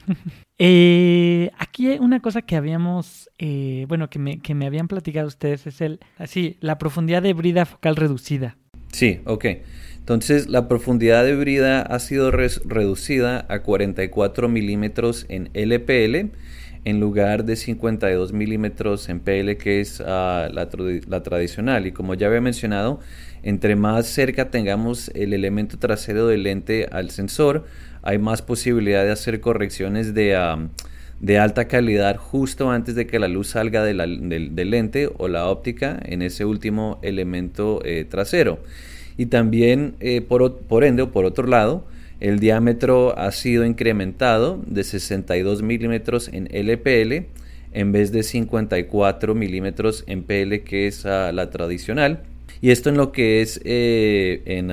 eh, 0.57 1.51
aquí 1.57 1.89
una 1.99 2.21
cosa 2.21 2.41
que 2.41 2.55
habíamos, 2.55 3.29
eh, 3.39 3.85
bueno, 3.89 4.09
que 4.09 4.19
me, 4.19 4.39
que 4.39 4.55
me 4.55 4.65
habían 4.65 4.87
platicado 4.87 5.27
ustedes 5.27 5.67
es 5.67 5.81
el, 5.81 5.99
así, 6.17 6.55
la 6.61 6.77
profundidad 6.77 7.21
de 7.21 7.33
brida 7.33 7.65
focal 7.65 7.97
reducida. 7.97 8.55
Sí, 8.93 9.19
ok. 9.25 9.45
Entonces, 9.99 10.47
la 10.47 10.69
profundidad 10.69 11.25
de 11.25 11.35
brida 11.35 11.81
ha 11.81 11.99
sido 11.99 12.31
reducida 12.31 13.45
a 13.49 13.63
44 13.63 14.47
milímetros 14.47 15.25
en 15.27 15.49
LPL 15.53 16.31
en 16.85 16.99
lugar 16.99 17.45
de 17.45 17.55
52 17.55 18.33
milímetros 18.33 19.09
en 19.09 19.19
PL 19.19 19.57
que 19.57 19.81
es 19.81 19.99
uh, 19.99 20.03
la, 20.51 21.23
tradicional. 21.23 21.87
Y 21.87 21.91
como 21.91 22.13
ya 22.13 22.27
había 22.27 22.41
mencionado, 22.41 22.99
entre 23.41 23.75
más 23.75 24.07
cerca 24.07 24.51
tengamos 24.51 25.09
el 25.15 25.33
elemento 25.33 25.77
trasero 25.77 26.27
del 26.27 26.43
lente 26.43 26.87
al 26.91 27.09
sensor, 27.09 27.65
hay 28.01 28.17
más 28.17 28.41
posibilidad 28.41 29.03
de 29.03 29.11
hacer 29.11 29.39
correcciones 29.39 30.13
de, 30.13 30.37
uh, 30.37 30.69
de 31.19 31.39
alta 31.39 31.69
calidad 31.69 32.17
justo 32.17 32.69
antes 32.69 32.95
de 32.95 33.07
que 33.07 33.17
la 33.17 33.29
luz 33.29 33.47
salga 33.47 33.83
de 33.83 33.93
del, 33.93 34.69
lente 34.69 35.09
o 35.17 35.29
la 35.29 35.47
óptica 35.47 35.99
en 36.03 36.21
ese 36.21 36.43
último 36.43 36.99
elemento 37.01 37.81
eh, 37.85 38.05
trasero. 38.05 38.59
Y 39.15 39.27
también, 39.27 39.95
eh, 39.99 40.21
por, 40.21 40.57
por 40.57 40.83
ende, 40.83 41.03
o 41.03 41.11
por 41.11 41.23
otro 41.23 41.47
lado, 41.47 41.85
el 42.23 42.39
diámetro 42.39 43.19
ha 43.19 43.33
sido 43.33 43.65
incrementado 43.65 44.63
de 44.65 44.85
62 44.85 45.61
milímetros 45.61 46.29
en 46.31 46.45
LPL 46.45 47.25
en 47.73 47.91
vez 47.91 48.13
de 48.13 48.23
54 48.23 49.35
milímetros 49.35 50.05
en 50.07 50.23
PL 50.23 50.63
que 50.63 50.87
es 50.87 51.03
uh, 51.03 51.33
la 51.33 51.49
tradicional. 51.49 52.23
Y 52.61 52.71
esto 52.71 52.87
en 52.87 52.95
lo 52.95 53.11
que 53.11 53.41
es 53.41 53.59
eh, 53.65 54.41
en, 54.45 54.71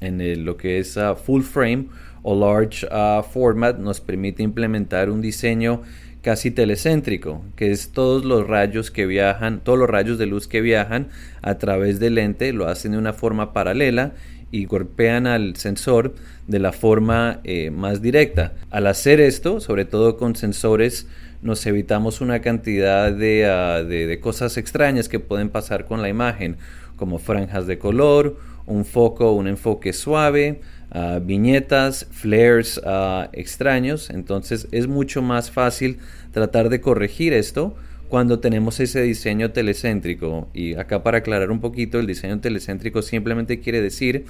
en 0.00 0.44
lo 0.44 0.56
que 0.56 0.80
es 0.80 0.96
uh, 0.96 1.14
full 1.14 1.42
frame 1.42 1.86
o 2.24 2.34
large 2.34 2.84
uh, 2.86 3.22
format 3.22 3.78
nos 3.78 4.00
permite 4.00 4.42
implementar 4.42 5.08
un 5.08 5.20
diseño 5.20 5.82
casi 6.20 6.50
telecéntrico, 6.50 7.44
que 7.54 7.70
es 7.70 7.92
todos 7.92 8.24
los 8.24 8.44
rayos 8.44 8.90
que 8.90 9.06
viajan, 9.06 9.60
todos 9.60 9.78
los 9.78 9.88
rayos 9.88 10.18
de 10.18 10.26
luz 10.26 10.48
que 10.48 10.60
viajan 10.60 11.06
a 11.42 11.58
través 11.58 12.00
del 12.00 12.16
lente 12.16 12.52
lo 12.52 12.66
hacen 12.66 12.90
de 12.90 12.98
una 12.98 13.12
forma 13.12 13.52
paralela 13.52 14.14
y 14.50 14.66
golpean 14.66 15.26
al 15.26 15.56
sensor 15.56 16.14
de 16.46 16.58
la 16.58 16.72
forma 16.72 17.40
eh, 17.44 17.70
más 17.70 18.02
directa. 18.02 18.52
Al 18.70 18.86
hacer 18.86 19.20
esto, 19.20 19.60
sobre 19.60 19.84
todo 19.84 20.16
con 20.16 20.36
sensores, 20.36 21.08
nos 21.42 21.66
evitamos 21.66 22.20
una 22.20 22.40
cantidad 22.40 23.12
de, 23.12 23.44
uh, 23.44 23.86
de, 23.86 24.06
de, 24.06 24.20
cosas 24.20 24.56
extrañas 24.56 25.08
que 25.08 25.20
pueden 25.20 25.50
pasar 25.50 25.84
con 25.84 26.02
la 26.02 26.08
imagen, 26.08 26.56
como 26.96 27.18
franjas 27.18 27.66
de 27.66 27.78
color 27.78 28.36
un 28.66 28.84
foco, 28.84 29.32
un 29.32 29.46
enfoque 29.48 29.92
suave, 29.92 30.60
ah, 30.90 31.20
viñetas, 31.22 32.06
flares 32.10 32.80
ah, 32.84 33.30
extraños. 33.32 34.10
Entonces 34.10 34.68
es 34.72 34.86
mucho 34.86 35.22
más 35.22 35.50
fácil 35.50 35.98
tratar 36.32 36.68
de 36.68 36.80
corregir 36.80 37.32
esto 37.32 37.76
cuando 38.08 38.38
tenemos 38.40 38.80
ese 38.80 39.02
diseño 39.02 39.50
telecéntrico. 39.50 40.48
Y 40.54 40.74
acá 40.74 41.02
para 41.02 41.18
aclarar 41.18 41.50
un 41.50 41.60
poquito, 41.60 41.98
el 41.98 42.06
diseño 42.06 42.40
telecéntrico 42.40 43.02
simplemente 43.02 43.60
quiere 43.60 43.80
decir 43.80 44.24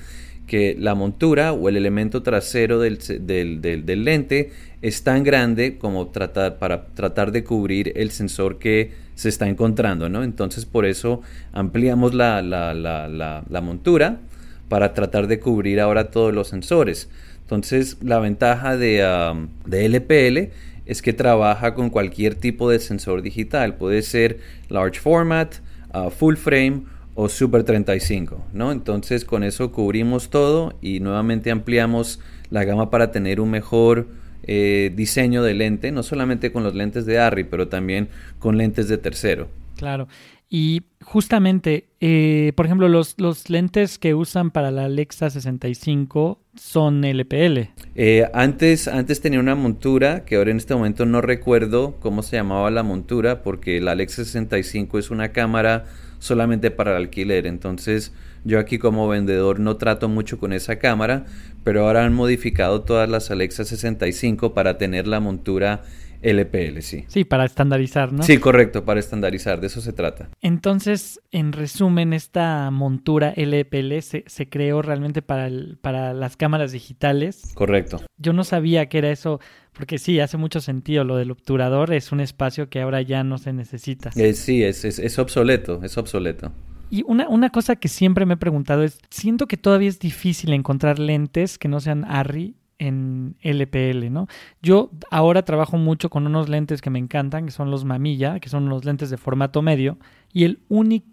que 0.47 0.77
la 0.79 0.95
montura 0.95 1.53
o 1.53 1.69
el 1.69 1.77
elemento 1.77 2.23
trasero 2.23 2.79
del, 2.81 2.99
del, 3.27 4.05
lente 4.05 4.53
es 4.81 5.03
tan 5.03 5.25
grande 5.25 5.77
como 5.79 6.09
tratar, 6.09 6.59
para 6.59 6.87
tratar 6.87 7.33
de 7.33 7.43
cubrir 7.45 7.93
el 7.97 8.11
sensor 8.11 8.59
que 8.59 8.93
se 9.15 9.29
está 9.29 9.49
encontrando, 9.49 10.09
¿no? 10.09 10.23
Entonces 10.23 10.65
por 10.65 10.87
eso 10.87 11.23
ampliamos 11.53 12.15
la, 12.15 12.43
la, 12.43 12.75
la, 12.75 13.61
montura 13.61 14.21
para 14.69 14.95
tratar 14.95 15.27
de 15.27 15.41
cubrir 15.41 15.81
ahora 15.81 16.11
todos 16.11 16.33
los 16.33 16.49
sensores. 16.49 17.09
Entonces 17.41 17.97
la 18.03 18.21
ventaja 18.21 18.77
de, 18.77 19.05
um, 19.33 19.49
de 19.65 19.87
LPL 19.87 20.53
es 20.87 21.03
que 21.03 21.13
trabaja 21.13 21.75
con 21.75 21.91
cualquier 21.91 22.35
tipo 22.35 22.71
de 22.71 22.79
sensor 22.79 23.23
digital. 23.23 23.75
Puede 23.75 24.03
ser 24.03 24.39
large 24.69 25.01
format, 25.01 25.57
uh, 25.95 26.11
full 26.11 26.37
frame 26.37 26.85
o 27.15 27.29
Super 27.29 27.65
35, 27.65 28.45
¿no? 28.53 28.73
Entonces 28.73 29.25
con 29.25 29.43
eso 29.43 29.73
cubrimos 29.73 30.31
todo 30.31 30.75
y 30.81 31.01
nuevamente 31.01 31.51
ampliamos 31.51 32.21
la 32.51 32.65
gama 32.65 32.91
para 32.91 33.11
tener 33.11 33.41
un 33.41 33.51
mejor 33.51 34.07
eh, 34.45 34.93
diseño 34.95 35.43
de 35.43 35.55
lente, 35.55 35.91
no 35.91 36.03
solamente 36.03 36.53
con 36.53 36.63
los 36.63 36.75
lentes 36.75 37.05
de 37.07 37.19
ARRI, 37.19 37.45
pero 37.45 37.69
también 37.69 38.09
con 38.39 38.57
lentes 38.57 38.89
de 38.89 38.99
tercero. 38.99 39.49
Claro. 39.77 40.09
Y 40.49 40.83
justamente, 41.03 41.89
eh, 42.01 42.53
por 42.55 42.67
ejemplo, 42.67 42.89
los, 42.89 43.17
los, 43.19 43.51
lentes 43.51 43.99
que 43.99 44.15
usan 44.15 44.51
para 44.53 44.71
la 44.71 44.85
Alexa 44.85 45.29
65 45.29 46.41
son 46.55 47.05
LPL. 47.05 47.71
Eh, 47.97 48.29
antes, 48.33 48.87
antes 48.87 49.21
tenía 49.21 49.41
una 49.41 49.57
montura 49.57 50.25
que 50.25 50.37
ahora 50.37 50.53
en 50.53 50.59
este 50.59 50.75
momento 50.75 51.05
no 51.05 51.21
recuerdo 51.21 51.97
cómo 51.99 52.23
se 52.23 52.37
llamaba 52.37 52.71
la 52.71 52.85
montura 52.85 53.43
porque 53.43 53.81
la 53.81 53.93
Alexa 53.93 54.25
65 54.25 54.99
es 54.99 55.11
una 55.11 55.33
cámara 55.33 55.87
solamente 56.21 56.71
para 56.71 56.93
el 56.93 56.99
alquiler. 56.99 57.47
Entonces 57.47 58.13
yo 58.45 58.61
aquí 58.61 58.79
como 58.79 59.09
vendedor 59.09 59.59
no 59.59 59.77
trato 59.77 60.09
mucho 60.09 60.39
con 60.39 60.53
esa 60.53 60.77
cámara, 60.77 61.25
pero 61.65 61.85
ahora 61.87 62.05
han 62.05 62.15
modificado 62.15 62.83
todas 62.83 63.09
las 63.09 63.33
Alexa 63.33 63.65
65 63.65 64.55
para 64.55 64.79
tener 64.79 65.09
la 65.09 65.19
montura 65.19 65.83
LPL, 66.27 66.81
sí. 66.81 67.05
Sí, 67.09 67.25
para 67.25 67.45
estandarizar, 67.45 68.13
¿no? 68.13 68.23
Sí, 68.23 68.39
correcto, 68.39 68.85
para 68.85 68.99
estandarizar, 69.01 69.61
de 69.61 69.69
eso 69.69 69.81
se 69.81 69.93
trata. 69.93 70.29
Entonces, 70.41 71.21
en 71.31 71.53
resumen, 71.53 72.13
esta 72.13 72.71
montura 72.71 73.33
LPL 73.37 74.01
se, 74.01 74.25
se 74.27 74.49
creó 74.49 74.83
realmente 74.83 75.23
para, 75.23 75.47
el, 75.47 75.79
para 75.81 76.13
las 76.15 76.37
cámaras 76.37 76.73
digitales. 76.73 77.53
Correcto. 77.55 78.03
Yo 78.19 78.33
no 78.33 78.45
sabía 78.45 78.87
que 78.89 78.99
era 78.99 79.11
eso, 79.11 79.41
porque 79.73 79.99
sí, 79.99 80.19
hace 80.19 80.37
mucho 80.37 80.61
sentido. 80.61 81.05
Lo 81.05 81.17
del 81.17 81.31
obturador 81.31 81.93
es 81.93 82.11
un 82.11 82.21
espacio 82.21 82.69
que 82.69 82.81
ahora 82.81 83.03
ya 83.03 83.23
no 83.23 83.39
se 83.39 83.53
necesita. 83.53 84.11
Eh, 84.17 84.35
sí, 84.35 84.65
es, 84.65 84.85
es, 84.85 84.99
es 84.99 85.19
obsoleto, 85.19 85.81
es 85.85 85.97
obsoleto. 85.97 86.53
Y 86.91 87.03
una, 87.07 87.29
una, 87.29 87.51
cosa 87.51 87.77
que 87.77 87.89
siempre 87.89 88.27
me 88.27 88.35
he 88.35 88.37
preguntado 88.37 88.85
es, 88.85 88.99
siento 89.11 89.47
que 89.47 89.57
todavía 89.57 89.89
es 89.89 89.99
difícil 89.99 90.53
encontrar 90.53 90.99
lentes 90.99 91.59
que 91.59 91.69
no 91.69 91.81
sean 91.81 92.05
ARRI 92.05 92.55
en 92.79 93.37
LPL, 93.41 94.11
¿no? 94.13 94.27
Yo 94.63 94.91
ahora 95.11 95.45
trabajo 95.45 95.79
mucho 95.79 96.11
con 96.11 96.27
unos 96.27 96.49
lentes 96.49 96.83
que 96.83 96.91
me 96.91 96.99
encantan, 96.99 97.47
que 97.47 97.53
son 97.53 97.71
los 97.71 97.85
Mamilla, 97.85 98.41
que 98.41 98.49
son 98.49 98.65
unos 98.65 98.85
lentes 98.85 99.11
de 99.11 99.17
formato 99.17 99.63
medio, 99.63 99.99
y 100.33 100.45
el, 100.45 100.61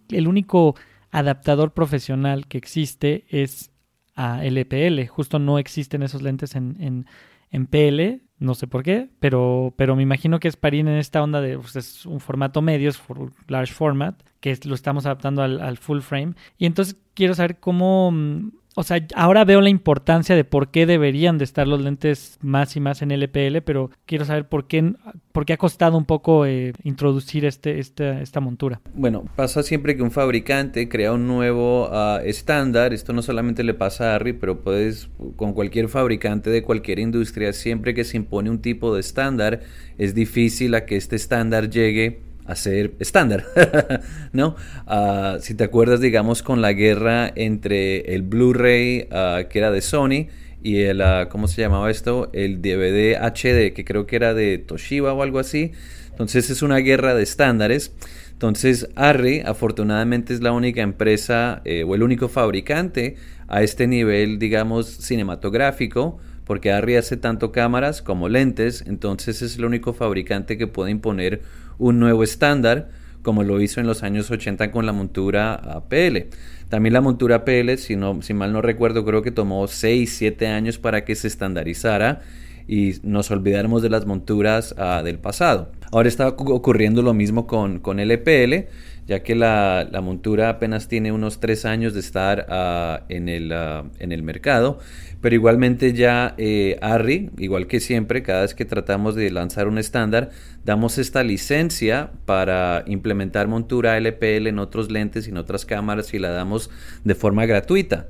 el 0.10 0.28
único 0.28 0.76
adaptador 1.12 1.74
profesional 1.74 2.48
que 2.48 2.58
existe 2.58 3.26
es 3.30 3.72
a 4.16 4.44
LPL. 4.44 5.08
Justo 5.08 5.40
no 5.40 5.60
existen 5.60 6.04
esos 6.04 6.22
lentes 6.22 6.56
en, 6.56 6.76
en, 6.80 7.06
en 7.52 7.68
PL, 7.68 8.22
no 8.40 8.56
sé 8.56 8.68
por 8.68 8.84
qué, 8.84 9.10
pero, 9.20 9.74
pero 9.78 9.96
me 9.96 10.04
imagino 10.04 10.40
que 10.40 10.48
es 10.48 10.58
para 10.58 10.76
ir 10.76 10.88
en 10.88 10.98
esta 10.98 11.24
onda 11.24 11.40
de 11.40 11.58
pues, 11.58 11.76
es 11.76 12.06
un 12.06 12.20
formato 12.20 12.62
medio, 12.62 12.90
es 12.90 13.02
large 13.48 13.74
format, 13.74 14.22
que 14.40 14.58
lo 14.66 14.76
estamos 14.76 15.06
adaptando 15.06 15.42
al, 15.42 15.62
al 15.62 15.78
full 15.78 16.02
frame. 16.02 16.34
Y 16.58 16.66
entonces 16.66 16.98
quiero 17.14 17.36
saber 17.36 17.60
cómo 17.60 18.12
mm, 18.12 18.52
o 18.76 18.84
sea, 18.84 19.06
ahora 19.16 19.46
veo 19.46 19.62
la 19.62 19.70
importancia 19.70 20.36
de 20.36 20.44
por 20.44 20.72
qué 20.72 20.86
deberían 20.86 21.38
de 21.38 21.44
estar 21.44 21.68
los 21.68 21.82
lentes 21.82 22.38
más 22.42 22.76
y 22.76 22.80
más 22.80 23.02
en 23.02 23.12
LPL, 23.12 23.62
pero 23.64 23.92
quiero 24.06 24.26
saber 24.26 24.48
por 24.48 24.68
qué, 24.68 24.94
por 25.32 25.46
qué 25.46 25.54
ha 25.54 25.58
costado 25.58 25.98
un 25.98 26.06
poco 26.06 26.46
eh, 26.46 26.74
introducir 26.84 27.46
este, 27.46 27.80
este, 27.80 28.22
esta 28.22 28.40
montura. 28.40 28.82
Bueno, 28.96 29.26
pasa 29.36 29.64
siempre 29.64 29.96
que 29.96 30.02
un 30.02 30.12
fabricante 30.12 30.90
crea 30.90 31.14
un 31.14 31.28
nuevo 31.28 31.90
ah, 31.92 32.20
estándar, 32.24 32.94
esto 32.94 33.14
no 33.14 33.22
solamente 33.22 33.64
le 33.64 33.74
pasa 33.74 34.12
a 34.12 34.16
Harry, 34.16 34.34
pero 34.34 34.62
puedes, 34.62 35.10
con 35.36 35.54
cualquier 35.54 35.88
fabricante 35.88 36.50
de 36.50 36.64
cualquier 36.64 37.00
industria, 37.00 37.54
siempre 37.54 37.94
que 37.94 38.04
se 38.04 38.18
impone 38.18 38.50
un 38.50 38.60
tipo 38.60 38.94
de 38.94 39.02
estándar, 39.02 39.62
es 39.98 40.16
difícil 40.16 40.74
a 40.76 40.86
que 40.86 40.96
este 40.96 41.16
estándar 41.16 41.70
llegue 41.70 42.33
a 42.46 42.56
ser 42.56 42.94
estándar, 43.00 43.46
¿no? 44.34 44.56
Ah, 44.86 45.38
si 45.42 45.54
te 45.54 45.64
acuerdas, 45.64 46.02
digamos, 46.02 46.44
con 46.44 46.62
la 46.62 46.74
guerra 46.74 47.32
entre 47.36 48.14
el 48.14 48.24
Blu-ray 48.24 49.08
ah, 49.12 49.44
que 49.50 49.60
era 49.60 49.72
de 49.72 49.82
Sony 49.82 50.28
y 50.64 50.82
el, 50.84 51.02
uh, 51.02 51.28
¿cómo 51.30 51.50
se 51.50 51.62
llamaba 51.62 51.92
esto? 51.92 52.30
El 52.32 52.62
DVD 52.62 53.18
HD, 53.18 53.74
que 53.74 53.84
creo 53.86 54.08
que 54.08 54.16
era 54.16 54.34
de 54.34 54.58
Toshiba 54.58 55.12
o 55.14 55.22
algo 55.22 55.40
así. 55.40 55.74
Entonces 56.10 56.50
es 56.50 56.62
una 56.62 56.78
guerra 56.78 57.14
de 57.16 57.24
estándares. 57.24 57.94
Entonces 58.32 58.88
Arri, 58.96 59.42
afortunadamente, 59.42 60.34
es 60.34 60.42
la 60.42 60.54
única 60.54 60.82
empresa 60.82 61.62
eh, 61.66 61.84
o 61.84 61.96
el 61.96 62.04
único 62.04 62.30
fabricante 62.30 63.18
a 63.50 63.62
este 63.62 63.88
nivel, 63.88 64.40
digamos, 64.40 64.88
cinematográfico 64.88 66.20
porque 66.46 66.72
Arri 66.72 66.96
hace 66.96 67.18
tanto 67.18 67.52
cámaras 67.52 68.02
como 68.02 68.30
lentes, 68.30 68.84
entonces 68.88 69.42
es 69.42 69.58
el 69.58 69.66
único 69.66 69.94
fabricante 69.94 70.58
que 70.58 70.68
puede 70.68 70.92
imponer 70.92 71.42
un 71.78 72.00
nuevo 72.00 72.24
estándar, 72.24 72.90
como 73.22 73.44
lo 73.44 73.62
hizo 73.62 73.80
en 73.80 73.88
los 73.88 74.04
años 74.04 74.30
80 74.30 74.72
con 74.72 74.86
la 74.86 74.94
montura 74.94 75.54
APL. 75.54 76.30
También 76.70 76.94
la 76.94 77.02
montura 77.02 77.38
APL, 77.38 77.78
si, 77.78 77.96
no, 77.96 78.22
si 78.22 78.34
mal 78.34 78.52
no 78.52 78.62
recuerdo, 78.62 79.06
creo 79.06 79.22
que 79.22 79.32
tomó 79.32 79.68
6, 79.68 80.14
7 80.18 80.48
años 80.48 80.78
para 80.78 81.06
que 81.06 81.16
se 81.16 81.28
estandarizara 81.28 82.22
y 82.68 82.96
nos 83.04 83.30
olvidáramos 83.32 83.82
de 83.82 83.90
las 83.90 84.06
monturas 84.06 84.74
ah, 84.78 85.02
del 85.04 85.20
pasado. 85.20 85.72
Ahora 85.92 86.08
está 86.08 86.28
ocurriendo 86.30 87.02
lo 87.02 87.14
mismo 87.14 87.46
con, 87.46 87.80
con 87.80 88.00
LPL, 88.00 88.68
ya 89.08 89.24
que 89.24 89.36
la, 89.36 89.88
montura 90.02 90.50
apenas 90.50 90.88
tiene 90.88 91.12
unos 91.12 91.40
3 91.40 91.66
años 91.66 91.94
de 91.94 92.00
estar 92.00 92.46
ah, 92.50 93.04
en, 93.10 93.30
el, 93.30 93.52
ah, 93.52 93.86
en 94.00 94.12
el 94.12 94.24
mercado, 94.24 94.80
pero 95.22 95.36
igualmente 95.36 95.94
ya 95.94 96.36
eh, 96.38 96.78
ARRI, 96.82 97.32
igual 97.38 97.68
que 97.68 97.80
siempre, 97.80 98.24
cada 98.24 98.42
vez 98.42 98.54
que 98.54 98.66
tratamos 98.66 99.16
de 99.16 99.30
lanzar 99.32 99.68
un 99.68 99.78
estándar, 99.78 100.32
damos 100.66 100.98
esta 100.98 101.24
licencia 101.24 102.12
para 102.26 102.84
implementar 102.88 103.48
montura 103.48 103.98
LPL 103.98 104.48
en 104.48 104.60
otros 104.60 104.92
lentes 104.92 105.28
y 105.28 105.32
en 105.32 105.38
otras 105.38 105.66
cámaras 105.66 106.14
y 106.14 106.20
la 106.20 106.30
damos 106.30 106.70
de 107.04 107.16
forma 107.16 107.46
gratuita. 107.46 108.08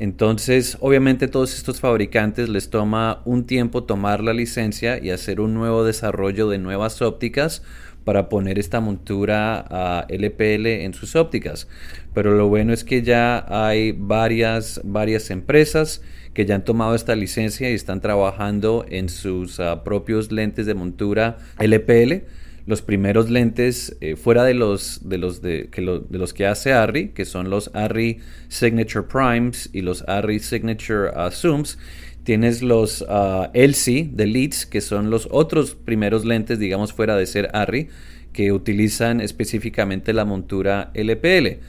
Entonces, 0.00 0.78
obviamente 0.80 1.28
todos 1.28 1.54
estos 1.54 1.80
fabricantes 1.80 2.48
les 2.48 2.70
toma 2.70 3.20
un 3.26 3.44
tiempo 3.44 3.84
tomar 3.84 4.22
la 4.22 4.32
licencia 4.32 4.98
y 4.98 5.10
hacer 5.10 5.42
un 5.42 5.52
nuevo 5.52 5.84
desarrollo 5.84 6.48
de 6.48 6.56
nuevas 6.56 7.02
ópticas 7.02 7.62
para 8.04 8.28
poner 8.28 8.58
esta 8.58 8.80
montura 8.80 10.06
LPL 10.08 10.66
en 10.66 10.94
sus 10.94 11.16
ópticas. 11.16 11.68
Pero 12.14 12.34
lo 12.34 12.48
bueno 12.48 12.72
es 12.72 12.84
que 12.84 13.02
ya 13.02 13.44
hay 13.48 13.92
varias, 13.92 14.80
varias 14.84 15.30
empresas 15.30 16.02
que 16.34 16.46
ya 16.46 16.54
han 16.54 16.64
tomado 16.64 16.94
esta 16.94 17.16
licencia 17.16 17.70
y 17.70 17.74
están 17.74 18.00
trabajando 18.00 18.84
en 18.88 19.08
sus 19.08 19.60
ah, 19.60 19.82
propios 19.84 20.30
lentes 20.30 20.66
de 20.66 20.74
montura 20.74 21.38
LPL. 21.58 22.24
Los 22.66 22.82
primeros 22.82 23.30
lentes 23.30 23.96
eh, 24.00 24.16
fuera 24.16 24.44
de 24.44 24.54
los, 24.54 25.08
de, 25.08 25.18
los 25.18 25.42
de, 25.42 25.68
que 25.72 25.80
de 25.80 26.18
los 26.18 26.32
que 26.32 26.46
hace 26.46 26.72
ARRI, 26.72 27.08
que 27.08 27.24
son 27.24 27.50
los 27.50 27.70
ARRI 27.74 28.20
Signature 28.48 29.06
Primes 29.06 29.70
y 29.72 29.80
los 29.80 30.04
ARRI 30.06 30.38
Signature 30.38 31.10
uh, 31.16 31.30
Zooms, 31.30 31.78
tienes 32.24 32.62
los 32.62 33.02
uh, 33.02 33.48
LC 33.52 34.10
de 34.12 34.26
Leeds, 34.26 34.66
que 34.66 34.80
son 34.80 35.10
los 35.10 35.28
otros 35.30 35.74
primeros 35.74 36.24
lentes, 36.24 36.58
digamos, 36.58 36.92
fuera 36.92 37.16
de 37.16 37.26
ser 37.26 37.50
ARRI, 37.52 37.88
que 38.32 38.52
utilizan 38.52 39.20
específicamente 39.20 40.12
la 40.12 40.24
montura 40.24 40.90
LPL 40.94 41.60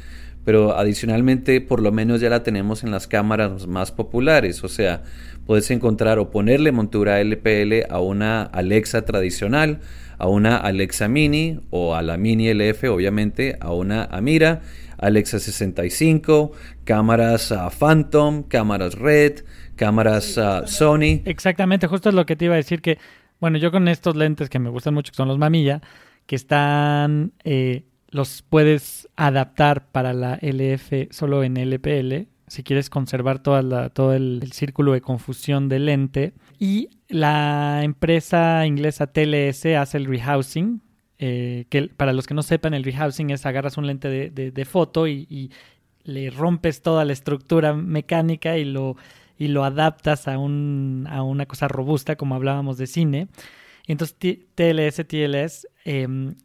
pero 0.44 0.76
adicionalmente 0.78 1.62
por 1.62 1.82
lo 1.82 1.92
menos 1.92 2.22
ya 2.22 2.30
la 2.30 2.44
tenemos 2.44 2.84
en 2.84 2.92
las 2.92 3.08
cámaras 3.08 3.68
más 3.68 3.92
populares, 3.92 4.64
o 4.64 4.68
sea, 4.70 5.04
puedes 5.46 5.70
encontrar 5.72 6.20
o 6.20 6.32
ponerle 6.32 6.72
montura 6.72 7.22
LPL 7.22 7.86
a 7.90 8.00
una 8.00 8.44
Alexa 8.44 9.04
tradicional, 9.04 9.80
a 10.18 10.28
una 10.28 10.58
Alexa 10.58 11.08
Mini 11.08 11.60
o 11.70 11.96
a 11.96 12.02
la 12.02 12.18
Mini 12.18 12.54
LF, 12.54 12.86
obviamente, 12.86 13.58
a 13.60 13.72
una 13.74 14.06
Amira, 14.06 14.62
Alexa 14.98 15.40
65, 15.40 16.52
cámaras 16.84 17.52
uh, 17.52 17.70
Phantom, 17.78 18.44
cámaras 18.44 18.96
Red, 18.96 19.42
cámaras 19.76 20.38
uh, 20.38 20.68
Sony. 20.68 21.22
Exactamente, 21.26 21.88
justo 21.88 22.10
es 22.10 22.16
lo 22.16 22.26
que 22.26 22.36
te 22.36 22.46
iba 22.46 22.54
a 22.54 22.58
decir 22.58 22.82
que, 22.82 22.98
bueno, 23.40 23.58
yo 23.58 23.72
con 23.72 23.88
estos 23.88 24.16
lentes 24.16 24.50
que 24.50 24.60
me 24.60 24.70
gustan 24.70 24.94
mucho, 24.94 25.12
que 25.12 25.18
son 25.18 25.28
los 25.28 25.38
Mamilla, 25.38 25.82
que 26.26 26.36
están 26.36 27.34
eh, 27.44 27.84
los 28.12 28.42
puedes 28.42 29.08
adaptar 29.16 29.88
para 29.92 30.14
la 30.14 30.38
LF 30.42 31.12
solo 31.12 31.44
en 31.44 31.58
LPL, 31.58 32.28
si 32.48 32.64
quieres 32.64 32.90
conservar 32.90 33.40
toda 33.40 33.90
todo 33.90 34.14
el, 34.14 34.52
círculo 34.52 34.92
de 34.92 35.02
confusión 35.02 35.70
del 35.70 35.86
lente. 35.86 36.34
Y 36.60 36.90
la 37.08 37.84
empresa 37.84 38.66
inglesa 38.68 39.08
TLS 39.08 39.66
hace 39.78 39.98
el 39.98 40.06
rehousing, 40.06 40.82
eh, 41.18 41.66
que 41.70 41.84
para 41.88 42.12
los 42.12 42.28
que 42.28 42.34
no 42.34 42.44
sepan, 42.44 42.74
el 42.74 42.84
rehousing 42.84 43.30
es 43.30 43.46
agarras 43.46 43.78
un 43.78 43.88
lente 43.88 44.10
de, 44.10 44.66
foto 44.66 45.08
y, 45.08 45.52
le 46.04 46.32
rompes 46.32 46.82
toda 46.82 47.06
la 47.06 47.14
estructura 47.14 47.76
mecánica 47.76 48.58
y 48.58 48.66
lo, 48.66 48.98
y 49.42 49.48
lo 49.48 49.64
adaptas 49.64 50.28
a, 50.28 50.38
un, 50.38 51.08
a 51.10 51.24
una 51.24 51.48
cosa 51.48 51.68
robusta, 51.68 52.16
como 52.16 52.36
hablábamos 52.36 52.78
de 52.78 52.86
cine. 52.86 53.28
Entonces 53.88 54.16
TLS, 54.54 55.04
TLS 55.08 55.68
em, 55.84 56.36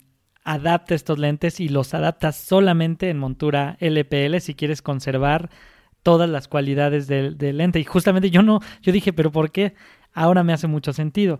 adapta 0.44 0.94
estos 0.94 1.18
lentes 1.18 1.60
y 1.60 1.68
los 1.68 1.92
adapta 1.92 2.32
solamente 2.32 3.10
en 3.10 3.18
montura 3.18 3.76
LPL 3.80 4.38
si 4.40 4.54
quieres 4.54 4.80
conservar 4.80 5.50
todas 6.02 6.30
las 6.30 6.48
cualidades 6.48 7.06
del, 7.06 7.36
lente. 7.38 7.80
Y 7.80 7.84
justamente 7.84 8.30
yo 8.30 8.42
no, 8.42 8.60
yo 8.80 8.92
dije, 8.92 9.12
pero 9.12 9.30
¿por 9.30 9.52
qué? 9.52 9.74
Ahora 10.14 10.42
me 10.42 10.54
hace 10.54 10.66
mucho 10.66 10.94
sentido. 10.94 11.38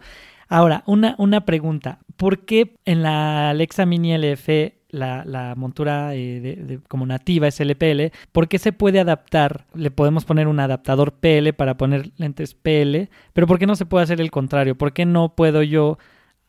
Ahora, 0.49 0.83
una, 0.85 1.15
una 1.17 1.47
pregunta. 1.47 2.01
¿Por 2.19 2.45
qué 2.45 2.77
en 2.85 3.03
la 3.03 3.49
Alexa 3.49 3.87
Mini 3.87 4.13
LF 4.13 4.76
la, 4.91 5.55
montura 5.57 6.15
eh, 6.15 6.81
como 6.89 7.07
nativa 7.07 7.49
es 7.49 7.61
LPL? 7.61 8.13
¿Por 8.33 8.49
qué 8.49 8.59
se 8.59 8.73
puede 8.73 9.01
adaptar? 9.01 9.67
Le 9.75 9.91
podemos 9.91 10.25
poner 10.25 10.49
un 10.49 10.61
adaptador 10.61 11.13
PL 11.13 11.53
para 11.53 11.77
poner 11.77 12.11
lentes 12.17 12.55
PL, 12.55 13.09
pero 13.33 13.47
¿por 13.47 13.59
qué 13.59 13.67
no 13.67 13.77
se 13.77 13.87
puede 13.87 14.05
hacer 14.05 14.21
el 14.21 14.31
contrario? 14.31 14.77
¿Por 14.77 14.93
qué 14.93 15.07
no 15.07 15.35
puedo 15.35 15.63
yo 15.63 15.99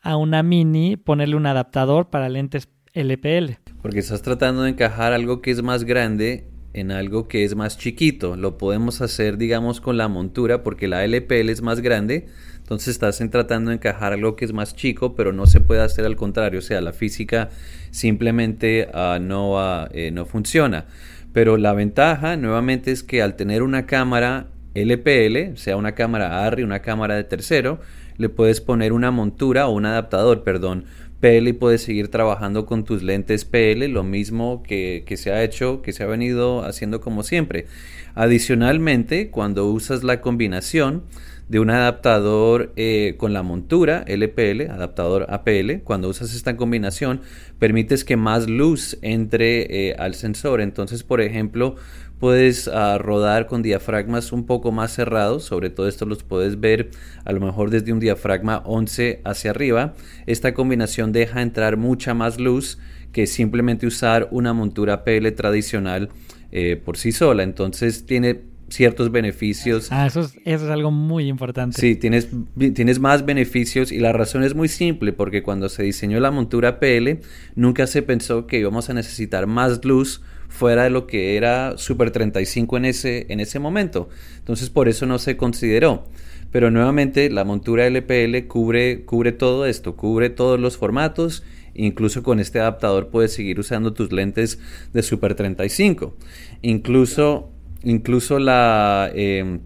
a 0.00 0.16
una 0.16 0.42
Mini 0.42 0.96
ponerle 0.96 1.36
un 1.36 1.46
adaptador 1.46 2.08
para 2.10 2.28
lentes 2.28 2.68
LPL? 2.94 3.58
Porque 3.82 4.00
estás 4.00 4.22
tratando 4.22 4.62
de 4.62 4.70
encajar 4.70 5.12
algo 5.12 5.40
que 5.40 5.50
es 5.50 5.62
más 5.62 5.84
grande 5.84 6.48
en 6.72 6.90
algo 6.90 7.28
que 7.28 7.44
es 7.44 7.54
más 7.54 7.78
chiquito. 7.78 8.36
Lo 8.36 8.58
podemos 8.58 9.00
hacer, 9.00 9.38
digamos, 9.38 9.80
con 9.80 9.96
la 9.96 10.08
montura 10.08 10.62
porque 10.62 10.88
la 10.88 11.04
LPL 11.04 11.48
es 11.50 11.62
más 11.62 11.80
grande. 11.80 12.26
Entonces 12.58 12.88
estás 12.88 13.22
tratando 13.30 13.70
de 13.70 13.76
encajar 13.76 14.12
algo 14.12 14.36
que 14.36 14.44
es 14.44 14.52
más 14.52 14.76
chico, 14.76 15.14
pero 15.14 15.32
no 15.32 15.46
se 15.46 15.60
puede 15.60 15.80
hacer 15.80 16.04
al 16.04 16.16
contrario. 16.16 16.58
O 16.58 16.62
sea, 16.62 16.80
la 16.80 16.92
física 16.92 17.48
simplemente 17.90 18.88
ah, 18.92 19.18
no, 19.20 19.56
eh, 19.92 20.10
no 20.10 20.26
funciona. 20.26 20.86
Pero 21.32 21.56
la 21.56 21.72
ventaja, 21.72 22.36
nuevamente, 22.36 22.90
es 22.90 23.02
que 23.02 23.22
al 23.22 23.36
tener 23.36 23.62
una 23.62 23.86
cámara 23.86 24.48
LPL, 24.74 25.56
sea 25.56 25.76
una 25.76 25.92
cámara 25.92 26.44
ARRI, 26.44 26.62
una 26.62 26.80
cámara 26.80 27.14
de 27.14 27.24
tercero, 27.24 27.80
le 28.16 28.28
puedes 28.28 28.60
poner 28.60 28.92
una 28.92 29.10
montura 29.10 29.68
o 29.68 29.72
un 29.72 29.86
adaptador, 29.86 30.42
perdón, 30.42 30.84
PL 31.20 31.48
y 31.48 31.52
puedes 31.52 31.82
seguir 31.82 32.08
trabajando 32.08 32.66
con 32.66 32.84
tus 32.84 33.02
lentes 33.02 33.44
PL, 33.44 33.88
lo 33.88 34.04
mismo 34.04 34.62
que, 34.62 35.04
se 35.16 35.32
ha 35.32 35.42
hecho, 35.42 35.82
que 35.82 35.92
se 35.92 36.02
ha 36.02 36.06
venido 36.06 36.64
haciendo 36.64 37.00
como 37.00 37.22
siempre. 37.22 37.66
Adicionalmente, 38.14 39.30
cuando 39.30 39.66
usas 39.66 40.04
la 40.04 40.20
combinación 40.20 41.02
de 41.48 41.60
un 41.60 41.70
adaptador 41.70 42.72
eh, 42.76 43.14
con 43.16 43.32
la 43.32 43.42
montura 43.42 44.04
LPL, 44.06 44.70
adaptador 44.70 45.26
APL, 45.30 45.80
cuando 45.82 46.08
usas 46.08 46.34
esta 46.34 46.56
combinación, 46.56 47.22
permites 47.58 48.04
que 48.04 48.16
más 48.16 48.48
luz 48.48 48.98
entre 49.00 49.88
eh, 49.88 49.94
al 49.98 50.14
sensor. 50.14 50.60
Entonces, 50.60 51.04
por 51.04 51.20
ejemplo, 51.20 51.76
puedes 52.18 52.68
ah, 52.68 52.98
rodar 52.98 53.46
con 53.46 53.62
diafragmas 53.62 54.32
un 54.32 54.46
poco 54.46 54.72
más 54.72 54.92
cerrados, 54.92 55.44
sobre 55.44 55.70
todo 55.70 55.88
esto 55.88 56.06
los 56.06 56.22
puedes 56.22 56.60
ver 56.60 56.90
a 57.24 57.32
lo 57.32 57.40
mejor 57.40 57.70
desde 57.70 57.92
un 57.92 58.00
diafragma 58.00 58.62
11 58.64 59.22
hacia 59.24 59.50
arriba. 59.50 59.94
Esta 60.26 60.54
combinación 60.54 61.12
deja 61.12 61.42
entrar 61.42 61.76
mucha 61.76 62.14
más 62.14 62.38
luz 62.38 62.78
que 63.12 63.26
simplemente 63.26 63.86
usar 63.86 64.28
una 64.30 64.52
montura 64.52 65.04
PL 65.04 65.30
tradicional 65.32 66.10
eh, 66.52 66.80
por 66.82 66.96
sí 66.96 67.12
sola. 67.12 67.42
Entonces 67.42 68.06
tiene 68.06 68.42
ciertos 68.68 69.10
beneficios. 69.10 69.90
Ah, 69.90 70.06
eso 70.06 70.20
es, 70.20 70.34
eso 70.44 70.64
es 70.64 70.70
algo 70.70 70.90
muy 70.90 71.28
importante. 71.28 71.80
Sí, 71.80 71.96
tienes, 71.96 72.28
tienes 72.74 72.98
más 72.98 73.24
beneficios 73.24 73.92
y 73.92 73.98
la 73.98 74.12
razón 74.12 74.44
es 74.44 74.54
muy 74.54 74.68
simple 74.68 75.12
porque 75.12 75.42
cuando 75.42 75.68
se 75.68 75.82
diseñó 75.82 76.20
la 76.20 76.30
montura 76.30 76.78
PL 76.78 77.20
nunca 77.54 77.86
se 77.86 78.02
pensó 78.02 78.46
que 78.46 78.58
íbamos 78.58 78.90
a 78.90 78.94
necesitar 78.94 79.46
más 79.46 79.84
luz 79.84 80.22
fuera 80.48 80.84
de 80.84 80.90
lo 80.90 81.06
que 81.06 81.36
era 81.36 81.76
Super 81.76 82.10
35 82.10 82.76
en 82.78 82.84
ese, 82.86 83.26
en 83.28 83.40
ese 83.40 83.58
momento. 83.58 84.08
Entonces 84.38 84.70
por 84.70 84.88
eso 84.88 85.06
no 85.06 85.18
se 85.18 85.36
consideró. 85.36 86.04
Pero 86.50 86.70
nuevamente 86.70 87.30
la 87.30 87.44
montura 87.44 87.86
LPL 87.86 88.46
cubre, 88.48 89.04
cubre 89.04 89.32
todo 89.32 89.66
esto, 89.66 89.96
cubre 89.96 90.30
todos 90.30 90.58
los 90.58 90.76
formatos. 90.76 91.44
Incluso 91.74 92.22
con 92.22 92.40
este 92.40 92.58
adaptador 92.58 93.08
puedes 93.08 93.32
seguir 93.32 93.60
usando 93.60 93.92
tus 93.92 94.10
lentes 94.10 94.58
de 94.92 95.02
Super 95.02 95.34
35. 95.34 96.16
Incluso, 96.62 97.52
incluso 97.84 98.38
la, 98.38 99.10
eh, 99.14 99.60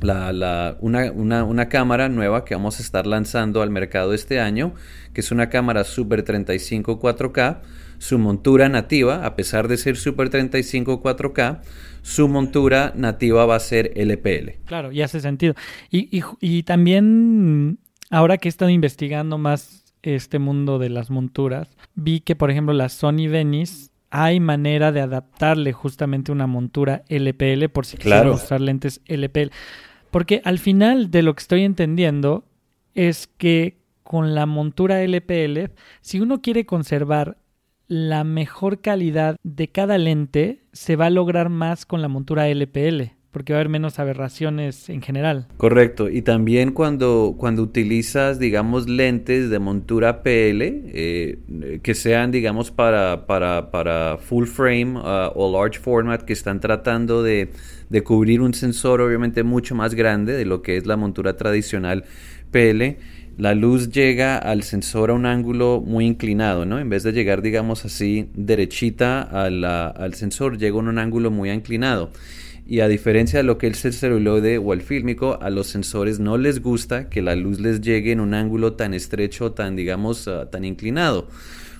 la, 0.00 0.76
una, 0.80 1.10
una, 1.12 1.44
una, 1.44 1.68
cámara 1.68 2.08
nueva 2.08 2.44
que 2.44 2.54
vamos 2.54 2.80
a 2.80 2.82
estar 2.82 3.06
lanzando 3.06 3.62
al 3.62 3.70
mercado 3.70 4.12
este 4.12 4.40
año, 4.40 4.74
que 5.14 5.22
es 5.22 5.30
una 5.30 5.48
cámara 5.48 5.84
Super 5.84 6.22
35 6.22 7.00
4K 7.00 7.60
su 8.04 8.18
montura 8.18 8.68
nativa, 8.68 9.24
a 9.24 9.34
pesar 9.34 9.66
de 9.66 9.78
ser 9.78 9.96
Super 9.96 10.28
35 10.28 11.02
4K, 11.02 11.62
su 12.02 12.28
montura 12.28 12.92
nativa 12.94 13.46
va 13.46 13.56
a 13.56 13.60
ser 13.60 13.92
LPL. 13.96 14.62
Claro, 14.66 14.92
y 14.92 15.00
hace 15.00 15.20
sentido. 15.20 15.54
Y, 15.90 16.22
y, 16.38 16.62
también, 16.64 17.78
ahora 18.10 18.36
que 18.36 18.48
he 18.48 18.50
estado 18.50 18.70
investigando 18.70 19.38
más 19.38 19.94
este 20.02 20.38
mundo 20.38 20.78
de 20.78 20.90
las 20.90 21.08
monturas, 21.08 21.70
vi 21.94 22.20
que, 22.20 22.36
por 22.36 22.50
ejemplo, 22.50 22.74
la 22.74 22.90
Sony 22.90 23.26
Venice 23.26 23.88
hay 24.10 24.38
manera 24.38 24.92
de 24.92 25.00
adaptarle 25.00 25.72
justamente 25.72 26.30
una 26.30 26.46
montura 26.46 27.04
LPL 27.08 27.70
por 27.70 27.86
si 27.86 27.96
claro. 27.96 28.34
usar 28.34 28.60
lentes 28.60 29.00
LPL. 29.06 29.50
Porque 30.10 30.42
al 30.44 30.58
final 30.58 31.10
de 31.10 31.22
lo 31.22 31.34
que 31.34 31.40
estoy 31.40 31.64
entendiendo 31.64 32.44
es 32.94 33.28
que 33.38 33.78
con 34.02 34.34
la 34.34 34.44
montura 34.44 35.02
LPL, 35.02 35.72
si 36.02 36.20
uno 36.20 36.42
quiere 36.42 36.66
conservar 36.66 37.38
la 37.88 38.24
mejor 38.24 38.80
calidad 38.80 39.36
de 39.42 39.68
cada 39.68 39.98
lente 39.98 40.60
se 40.72 40.96
va 40.96 41.06
a 41.06 41.10
lograr 41.10 41.48
más 41.48 41.86
con 41.86 42.02
la 42.02 42.08
montura 42.08 42.48
LPL 42.48 43.12
porque 43.34 43.52
va 43.52 43.58
a 43.58 43.60
haber 43.62 43.68
menos 43.68 43.98
aberraciones 43.98 44.88
en 44.88 45.02
general. 45.02 45.48
Correcto, 45.56 46.08
y 46.08 46.22
también 46.22 46.70
cuando, 46.70 47.34
cuando 47.36 47.62
utilizas, 47.62 48.38
digamos, 48.38 48.88
lentes 48.88 49.50
de 49.50 49.58
montura 49.58 50.22
PL, 50.22 50.62
eh, 50.62 51.80
que 51.82 51.94
sean, 51.96 52.30
digamos, 52.30 52.70
para, 52.70 53.26
para, 53.26 53.72
para 53.72 54.18
full 54.18 54.46
frame 54.46 55.00
uh, 55.00 55.32
o 55.34 55.50
large 55.52 55.80
format, 55.80 56.22
que 56.22 56.32
están 56.32 56.60
tratando 56.60 57.24
de, 57.24 57.50
de 57.88 58.04
cubrir 58.04 58.40
un 58.40 58.54
sensor 58.54 59.00
obviamente 59.00 59.42
mucho 59.42 59.74
más 59.74 59.96
grande 59.96 60.34
de 60.34 60.44
lo 60.44 60.62
que 60.62 60.76
es 60.76 60.86
la 60.86 60.96
montura 60.96 61.36
tradicional 61.36 62.04
PL, 62.52 62.98
la 63.36 63.54
luz 63.54 63.90
llega 63.90 64.38
al 64.38 64.62
sensor 64.62 65.10
a 65.10 65.14
un 65.14 65.26
ángulo 65.26 65.82
muy 65.84 66.06
inclinado, 66.06 66.64
¿no? 66.64 66.78
En 66.78 66.88
vez 66.88 67.02
de 67.02 67.12
llegar, 67.12 67.42
digamos 67.42 67.84
así, 67.84 68.28
derechita 68.34 69.22
al 69.22 70.14
sensor, 70.14 70.58
llega 70.58 70.76
a 70.76 70.78
un 70.78 70.98
ángulo 70.98 71.30
muy 71.30 71.50
inclinado. 71.50 72.10
Y 72.66 72.80
a 72.80 72.88
diferencia 72.88 73.40
de 73.40 73.42
lo 73.42 73.58
que 73.58 73.66
es 73.66 73.84
el 73.84 73.92
celuloide 73.92 74.58
o 74.58 74.72
el 74.72 74.80
fílmico, 74.80 75.38
a 75.42 75.50
los 75.50 75.66
sensores 75.66 76.18
no 76.18 76.38
les 76.38 76.62
gusta 76.62 77.10
que 77.10 77.20
la 77.20 77.36
luz 77.36 77.60
les 77.60 77.80
llegue 77.80 78.12
en 78.12 78.20
un 78.20 78.32
ángulo 78.32 78.72
tan 78.72 78.94
estrecho, 78.94 79.52
tan, 79.52 79.76
digamos, 79.76 80.28
ah, 80.28 80.48
tan 80.50 80.64
inclinado 80.64 81.28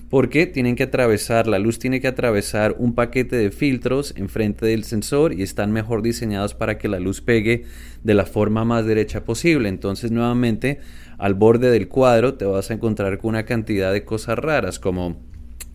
porque 0.09 0.45
tienen 0.45 0.75
que 0.75 0.83
atravesar, 0.83 1.47
la 1.47 1.59
luz 1.59 1.79
tiene 1.79 1.99
que 1.99 2.07
atravesar 2.07 2.75
un 2.77 2.93
paquete 2.93 3.35
de 3.35 3.51
filtros 3.51 4.13
enfrente 4.15 4.65
del 4.65 4.83
sensor 4.83 5.33
y 5.33 5.41
están 5.41 5.71
mejor 5.71 6.01
diseñados 6.01 6.53
para 6.53 6.77
que 6.77 6.87
la 6.87 6.99
luz 6.99 7.21
pegue 7.21 7.65
de 8.03 8.13
la 8.13 8.25
forma 8.25 8.65
más 8.65 8.85
derecha 8.85 9.23
posible. 9.23 9.67
Entonces, 9.67 10.11
nuevamente, 10.11 10.79
al 11.17 11.33
borde 11.33 11.71
del 11.71 11.87
cuadro 11.87 12.35
te 12.35 12.45
vas 12.45 12.69
a 12.69 12.75
encontrar 12.75 13.17
con 13.17 13.29
una 13.29 13.45
cantidad 13.45 13.91
de 13.91 14.05
cosas 14.05 14.37
raras 14.37 14.79
como 14.79 15.17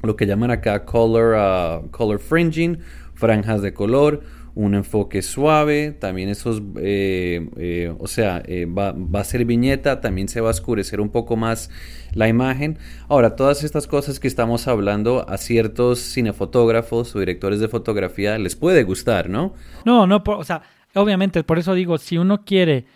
lo 0.02 0.16
que 0.16 0.26
llaman 0.26 0.50
acá 0.50 0.84
color, 0.84 1.34
uh, 1.34 1.90
color 1.90 2.20
fringing, 2.20 2.78
franjas 3.14 3.62
de 3.62 3.74
color, 3.74 4.22
un 4.54 4.74
enfoque 4.74 5.22
suave, 5.22 5.92
también 5.92 6.28
esos, 6.28 6.62
eh, 6.78 7.48
eh, 7.56 7.94
o 7.98 8.06
sea, 8.06 8.42
eh, 8.46 8.66
va, 8.66 8.92
va, 8.92 9.20
a 9.20 9.24
ser 9.24 9.44
viñeta, 9.44 10.00
también 10.00 10.28
se 10.28 10.40
va 10.40 10.48
a 10.48 10.50
oscurecer 10.50 11.00
un 11.00 11.10
poco 11.10 11.36
más 11.36 11.70
la 12.12 12.28
imagen. 12.28 12.78
Ahora, 13.08 13.36
todas 13.36 13.62
estas 13.64 13.86
cosas 13.86 14.18
que 14.18 14.28
estamos 14.28 14.68
hablando 14.68 15.28
a 15.28 15.36
ciertos 15.38 16.00
cinefotógrafos 16.00 17.14
o 17.14 17.20
directores 17.20 17.60
de 17.60 17.68
fotografía 17.68 18.38
les 18.38 18.56
puede 18.56 18.82
gustar, 18.82 19.28
¿no? 19.28 19.54
No, 19.84 20.06
no, 20.06 20.22
o 20.26 20.44
sea, 20.44 20.62
obviamente, 20.94 21.44
por 21.44 21.58
eso 21.58 21.74
digo, 21.74 21.98
si 21.98 22.18
uno 22.18 22.44
quiere 22.44 22.86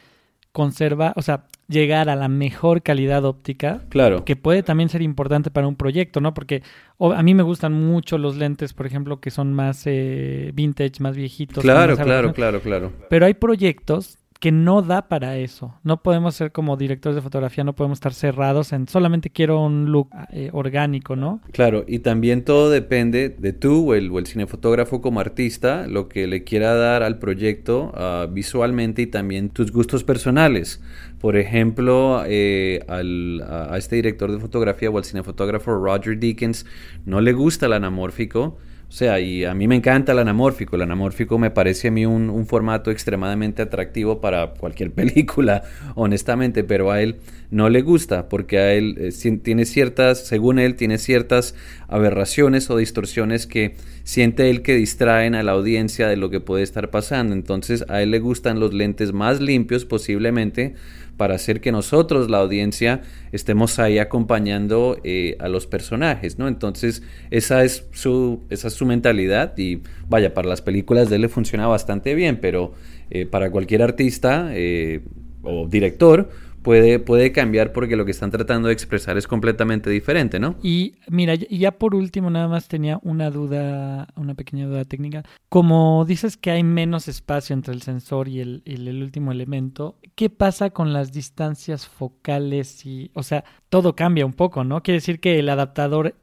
conservar, 0.52 1.12
o 1.16 1.22
sea, 1.22 1.46
llegar 1.68 2.08
a 2.08 2.16
la 2.16 2.28
mejor 2.28 2.82
calidad 2.82 3.24
óptica. 3.24 3.82
Claro. 3.88 4.24
Que 4.24 4.36
puede 4.36 4.62
también 4.62 4.88
ser 4.88 5.02
importante 5.02 5.50
para 5.50 5.66
un 5.66 5.76
proyecto, 5.76 6.20
¿no? 6.20 6.34
Porque 6.34 6.62
a 6.98 7.22
mí 7.22 7.34
me 7.34 7.42
gustan 7.42 7.72
mucho 7.72 8.18
los 8.18 8.36
lentes, 8.36 8.72
por 8.72 8.86
ejemplo, 8.86 9.20
que 9.20 9.30
son 9.30 9.52
más 9.52 9.82
eh, 9.86 10.50
vintage, 10.54 11.00
más 11.00 11.16
viejitos. 11.16 11.62
Claro, 11.62 11.96
claro, 11.96 12.32
claro, 12.32 12.60
claro. 12.60 12.92
Pero 13.08 13.26
hay 13.26 13.34
proyectos 13.34 14.18
que 14.44 14.52
no 14.52 14.82
da 14.82 15.08
para 15.08 15.38
eso. 15.38 15.72
No 15.84 16.02
podemos 16.02 16.34
ser 16.34 16.52
como 16.52 16.76
directores 16.76 17.16
de 17.16 17.22
fotografía, 17.22 17.64
no 17.64 17.74
podemos 17.74 17.96
estar 17.96 18.12
cerrados 18.12 18.74
en 18.74 18.86
solamente 18.86 19.30
quiero 19.30 19.62
un 19.62 19.90
look 19.90 20.10
eh, 20.30 20.50
orgánico, 20.52 21.16
¿no? 21.16 21.40
Claro, 21.50 21.86
y 21.88 22.00
también 22.00 22.44
todo 22.44 22.68
depende 22.68 23.30
de 23.30 23.54
tú 23.54 23.92
o 23.92 23.94
el, 23.94 24.26
cinefotógrafo 24.26 25.00
como 25.00 25.18
artista, 25.18 25.86
lo 25.86 26.10
que 26.10 26.26
le 26.26 26.44
quiera 26.44 26.74
dar 26.74 27.02
al 27.02 27.18
proyecto 27.18 27.90
uh, 27.94 28.30
visualmente 28.30 29.00
y 29.00 29.06
también 29.06 29.48
tus 29.48 29.72
gustos 29.72 30.04
personales. 30.04 30.82
Por 31.22 31.38
ejemplo, 31.38 32.22
eh, 32.26 32.84
a 32.86 33.78
este 33.78 33.96
director 33.96 34.30
de 34.30 34.40
fotografía 34.40 34.90
o 34.90 34.98
al 34.98 35.04
cinefotógrafo 35.04 35.74
Roger 35.74 36.18
Deakins 36.18 36.66
no 37.06 37.22
le 37.22 37.32
gusta 37.32 37.64
el 37.64 37.72
anamórfico 37.72 38.58
o 38.88 38.92
sea, 38.96 39.18
y 39.18 39.44
a 39.44 39.54
mí 39.54 39.66
me 39.66 39.74
encanta 39.74 40.12
el 40.12 40.20
anamórfico. 40.20 40.76
El 40.76 40.82
anamórfico 40.82 41.38
me 41.38 41.50
parece 41.50 41.88
a 41.88 41.90
mí 41.90 42.06
un, 42.06 42.46
formato 42.46 42.90
extremadamente 42.90 43.62
atractivo 43.62 44.20
para 44.20 44.54
cualquier 44.54 44.90
película, 44.94 45.62
honestamente, 45.94 46.62
pero 46.62 46.90
a 46.92 47.00
él 47.00 47.16
no 47.50 47.68
le 47.70 47.82
gusta 47.82 48.28
porque 48.28 48.58
a 48.58 48.72
él 48.72 48.96
eh, 48.98 49.38
tiene 49.42 49.64
ciertas, 49.64 50.26
según 50.26 50.58
él, 50.58 50.76
tiene 50.76 50.98
ciertas 50.98 51.54
aberraciones 51.88 52.70
o 52.70 52.76
distorsiones 52.76 53.46
que 53.46 53.74
siente 54.04 54.50
él 54.50 54.62
que 54.62 54.76
distraen 54.76 55.34
a 55.34 55.42
la 55.42 55.52
audiencia 55.52 56.06
de 56.06 56.16
lo 56.16 56.30
que 56.30 56.40
puede 56.40 56.62
estar 56.62 56.90
pasando. 56.90 57.34
Entonces 57.34 57.84
a 57.88 58.02
él 58.02 58.10
le 58.10 58.20
gustan 58.20 58.60
los 58.60 58.74
lentes 58.74 59.12
más 59.12 59.40
limpios 59.40 59.84
posiblemente 59.84 60.74
para 61.16 61.34
hacer 61.34 61.60
que 61.60 61.72
nosotros, 61.72 62.30
la 62.30 62.38
audiencia, 62.38 63.02
estemos 63.32 63.78
ahí 63.78 63.98
acompañando 63.98 64.98
eh, 65.04 65.36
a 65.38 65.48
los 65.48 65.66
personajes, 65.66 66.38
¿no? 66.38 66.48
Entonces, 66.48 67.02
esa 67.30 67.64
es, 67.64 67.86
su, 67.92 68.42
esa 68.50 68.68
es 68.68 68.74
su 68.74 68.86
mentalidad 68.86 69.56
y 69.56 69.80
vaya, 70.08 70.34
para 70.34 70.48
las 70.48 70.62
películas 70.62 71.10
de 71.10 71.16
él 71.16 71.22
le 71.22 71.28
funciona 71.28 71.66
bastante 71.66 72.14
bien, 72.14 72.38
pero 72.40 72.72
eh, 73.10 73.26
para 73.26 73.50
cualquier 73.50 73.82
artista 73.82 74.48
eh, 74.52 75.02
o 75.42 75.66
director, 75.68 76.30
puede, 76.64 76.98
puede 76.98 77.30
cambiar 77.30 77.72
porque 77.72 77.94
lo 77.94 78.04
que 78.04 78.10
están 78.10 78.32
tratando 78.32 78.66
de 78.66 78.74
expresar 78.74 79.16
es 79.16 79.28
completamente 79.28 79.90
diferente, 79.90 80.40
¿no? 80.40 80.56
Y 80.62 80.94
mira, 81.08 81.34
ya 81.34 81.78
por 81.78 81.94
último 81.94 82.30
nada 82.30 82.48
más 82.48 82.66
tenía 82.66 82.98
una 83.02 83.30
duda, 83.30 84.08
una 84.16 84.34
pequeña 84.34 84.66
duda 84.66 84.84
técnica. 84.84 85.22
Como 85.48 86.04
dices 86.06 86.36
que 86.36 86.50
hay 86.50 86.64
menos 86.64 87.06
espacio 87.06 87.54
entre 87.54 87.74
el 87.74 87.82
sensor 87.82 88.26
y 88.26 88.40
el, 88.40 88.62
el 88.64 89.02
último 89.02 89.30
elemento, 89.30 89.98
¿qué 90.16 90.30
pasa 90.30 90.70
con 90.70 90.92
las 90.92 91.12
distancias 91.12 91.86
focales? 91.86 92.84
y 92.86 93.10
O 93.14 93.22
sea, 93.22 93.44
todo 93.68 93.94
cambia 93.94 94.26
un 94.26 94.32
poco, 94.32 94.64
¿no? 94.64 94.82
Quiere 94.82 94.96
decir 94.96 95.20
que 95.20 95.38
el 95.38 95.50
adaptador 95.50 96.16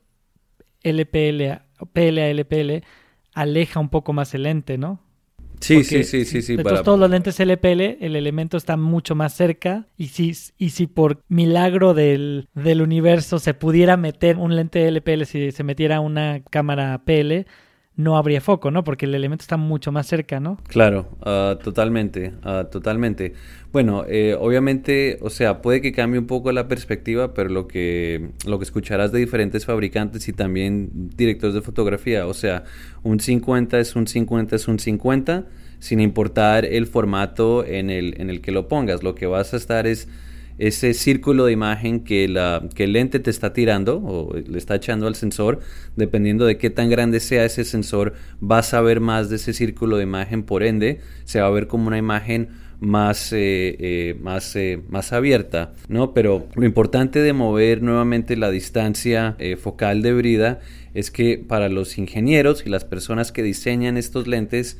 LPL, 0.83 1.61
PL 1.93 2.19
a 2.19 2.29
LPL 2.33 2.83
aleja 3.33 3.79
un 3.79 3.89
poco 3.89 4.11
más 4.11 4.33
el 4.33 4.43
lente, 4.43 4.79
¿no? 4.79 4.99
Sí, 5.61 5.83
sí, 5.83 6.03
sí, 6.03 6.25
sí, 6.25 6.41
sí. 6.41 6.53
Entonces 6.53 6.79
para... 6.79 6.83
todos 6.83 6.99
los 6.99 7.09
lentes 7.09 7.39
LPL, 7.39 8.03
el 8.03 8.15
elemento 8.15 8.57
está 8.57 8.77
mucho 8.77 9.15
más 9.15 9.33
cerca 9.33 9.87
y 9.97 10.07
si, 10.07 10.33
y 10.57 10.71
si 10.71 10.87
por 10.87 11.23
milagro 11.29 11.93
del, 11.93 12.47
del 12.53 12.81
universo 12.81 13.39
se 13.39 13.53
pudiera 13.53 13.95
meter 13.95 14.37
un 14.37 14.55
lente 14.55 14.87
LPL, 14.87 15.23
si 15.23 15.51
se 15.51 15.63
metiera 15.63 15.99
una 15.99 16.41
cámara 16.49 17.01
PL, 17.05 17.45
no 17.97 18.17
habría 18.17 18.41
foco, 18.41 18.71
¿no? 18.71 18.83
Porque 18.83 19.05
el 19.05 19.13
elemento 19.15 19.43
está 19.43 19.57
mucho 19.57 19.91
más 19.91 20.07
cerca, 20.07 20.39
¿no? 20.39 20.57
Claro, 20.67 21.09
uh, 21.21 21.55
totalmente, 21.61 22.33
uh, 22.45 22.63
totalmente. 22.69 23.33
Bueno, 23.71 24.05
eh, 24.07 24.35
obviamente, 24.39 25.19
o 25.21 25.29
sea, 25.29 25.61
puede 25.61 25.81
que 25.81 25.91
cambie 25.91 26.19
un 26.19 26.27
poco 26.27 26.51
la 26.51 26.67
perspectiva, 26.67 27.33
pero 27.33 27.49
lo 27.49 27.67
que, 27.67 28.31
lo 28.45 28.59
que 28.59 28.63
escucharás 28.63 29.11
de 29.11 29.19
diferentes 29.19 29.65
fabricantes 29.65 30.27
y 30.27 30.33
también 30.33 30.89
directores 31.15 31.53
de 31.53 31.61
fotografía, 31.61 32.27
o 32.27 32.33
sea, 32.33 32.63
un 33.03 33.19
50 33.19 33.79
es 33.79 33.95
un 33.95 34.07
50 34.07 34.55
es 34.55 34.67
un 34.67 34.79
50, 34.79 35.45
sin 35.79 35.99
importar 35.99 36.65
el 36.65 36.87
formato 36.87 37.65
en 37.65 37.89
el, 37.89 38.19
en 38.21 38.29
el 38.29 38.41
que 38.41 38.51
lo 38.51 38.67
pongas. 38.67 39.03
Lo 39.03 39.15
que 39.15 39.25
vas 39.25 39.53
a 39.53 39.57
estar 39.57 39.85
es 39.85 40.07
ese 40.61 40.93
círculo 40.93 41.45
de 41.45 41.53
imagen 41.53 42.03
que, 42.03 42.27
la, 42.27 42.69
que 42.75 42.83
el 42.83 42.93
lente 42.93 43.19
te 43.19 43.31
está 43.31 43.51
tirando 43.51 43.97
o 43.97 44.35
le 44.35 44.57
está 44.59 44.75
echando 44.75 45.07
al 45.07 45.15
sensor, 45.15 45.59
dependiendo 45.95 46.45
de 46.45 46.59
qué 46.59 46.69
tan 46.69 46.87
grande 46.87 47.19
sea 47.19 47.45
ese 47.45 47.65
sensor, 47.65 48.13
vas 48.41 48.75
a 48.75 48.81
ver 48.81 48.99
más 48.99 49.31
de 49.31 49.37
ese 49.37 49.53
círculo 49.53 49.97
de 49.97 50.03
imagen, 50.03 50.43
por 50.43 50.61
ende, 50.61 50.99
se 51.25 51.41
va 51.41 51.47
a 51.47 51.49
ver 51.49 51.65
como 51.65 51.87
una 51.87 51.97
imagen 51.97 52.49
más, 52.79 53.33
eh, 53.33 53.75
eh, 53.79 54.15
más, 54.21 54.55
eh, 54.55 54.79
más 54.87 55.13
abierta, 55.13 55.73
¿no? 55.87 56.13
Pero 56.13 56.47
lo 56.53 56.65
importante 56.65 57.23
de 57.23 57.33
mover 57.33 57.81
nuevamente 57.81 58.37
la 58.37 58.51
distancia 58.51 59.37
focal 59.59 60.03
de 60.03 60.13
brida 60.13 60.59
es 60.93 61.09
que 61.09 61.39
para 61.39 61.69
los 61.69 61.97
ingenieros 61.97 62.67
y 62.67 62.69
las 62.69 62.85
personas 62.85 63.31
que 63.31 63.41
diseñan 63.41 63.97
estos 63.97 64.27
lentes, 64.27 64.77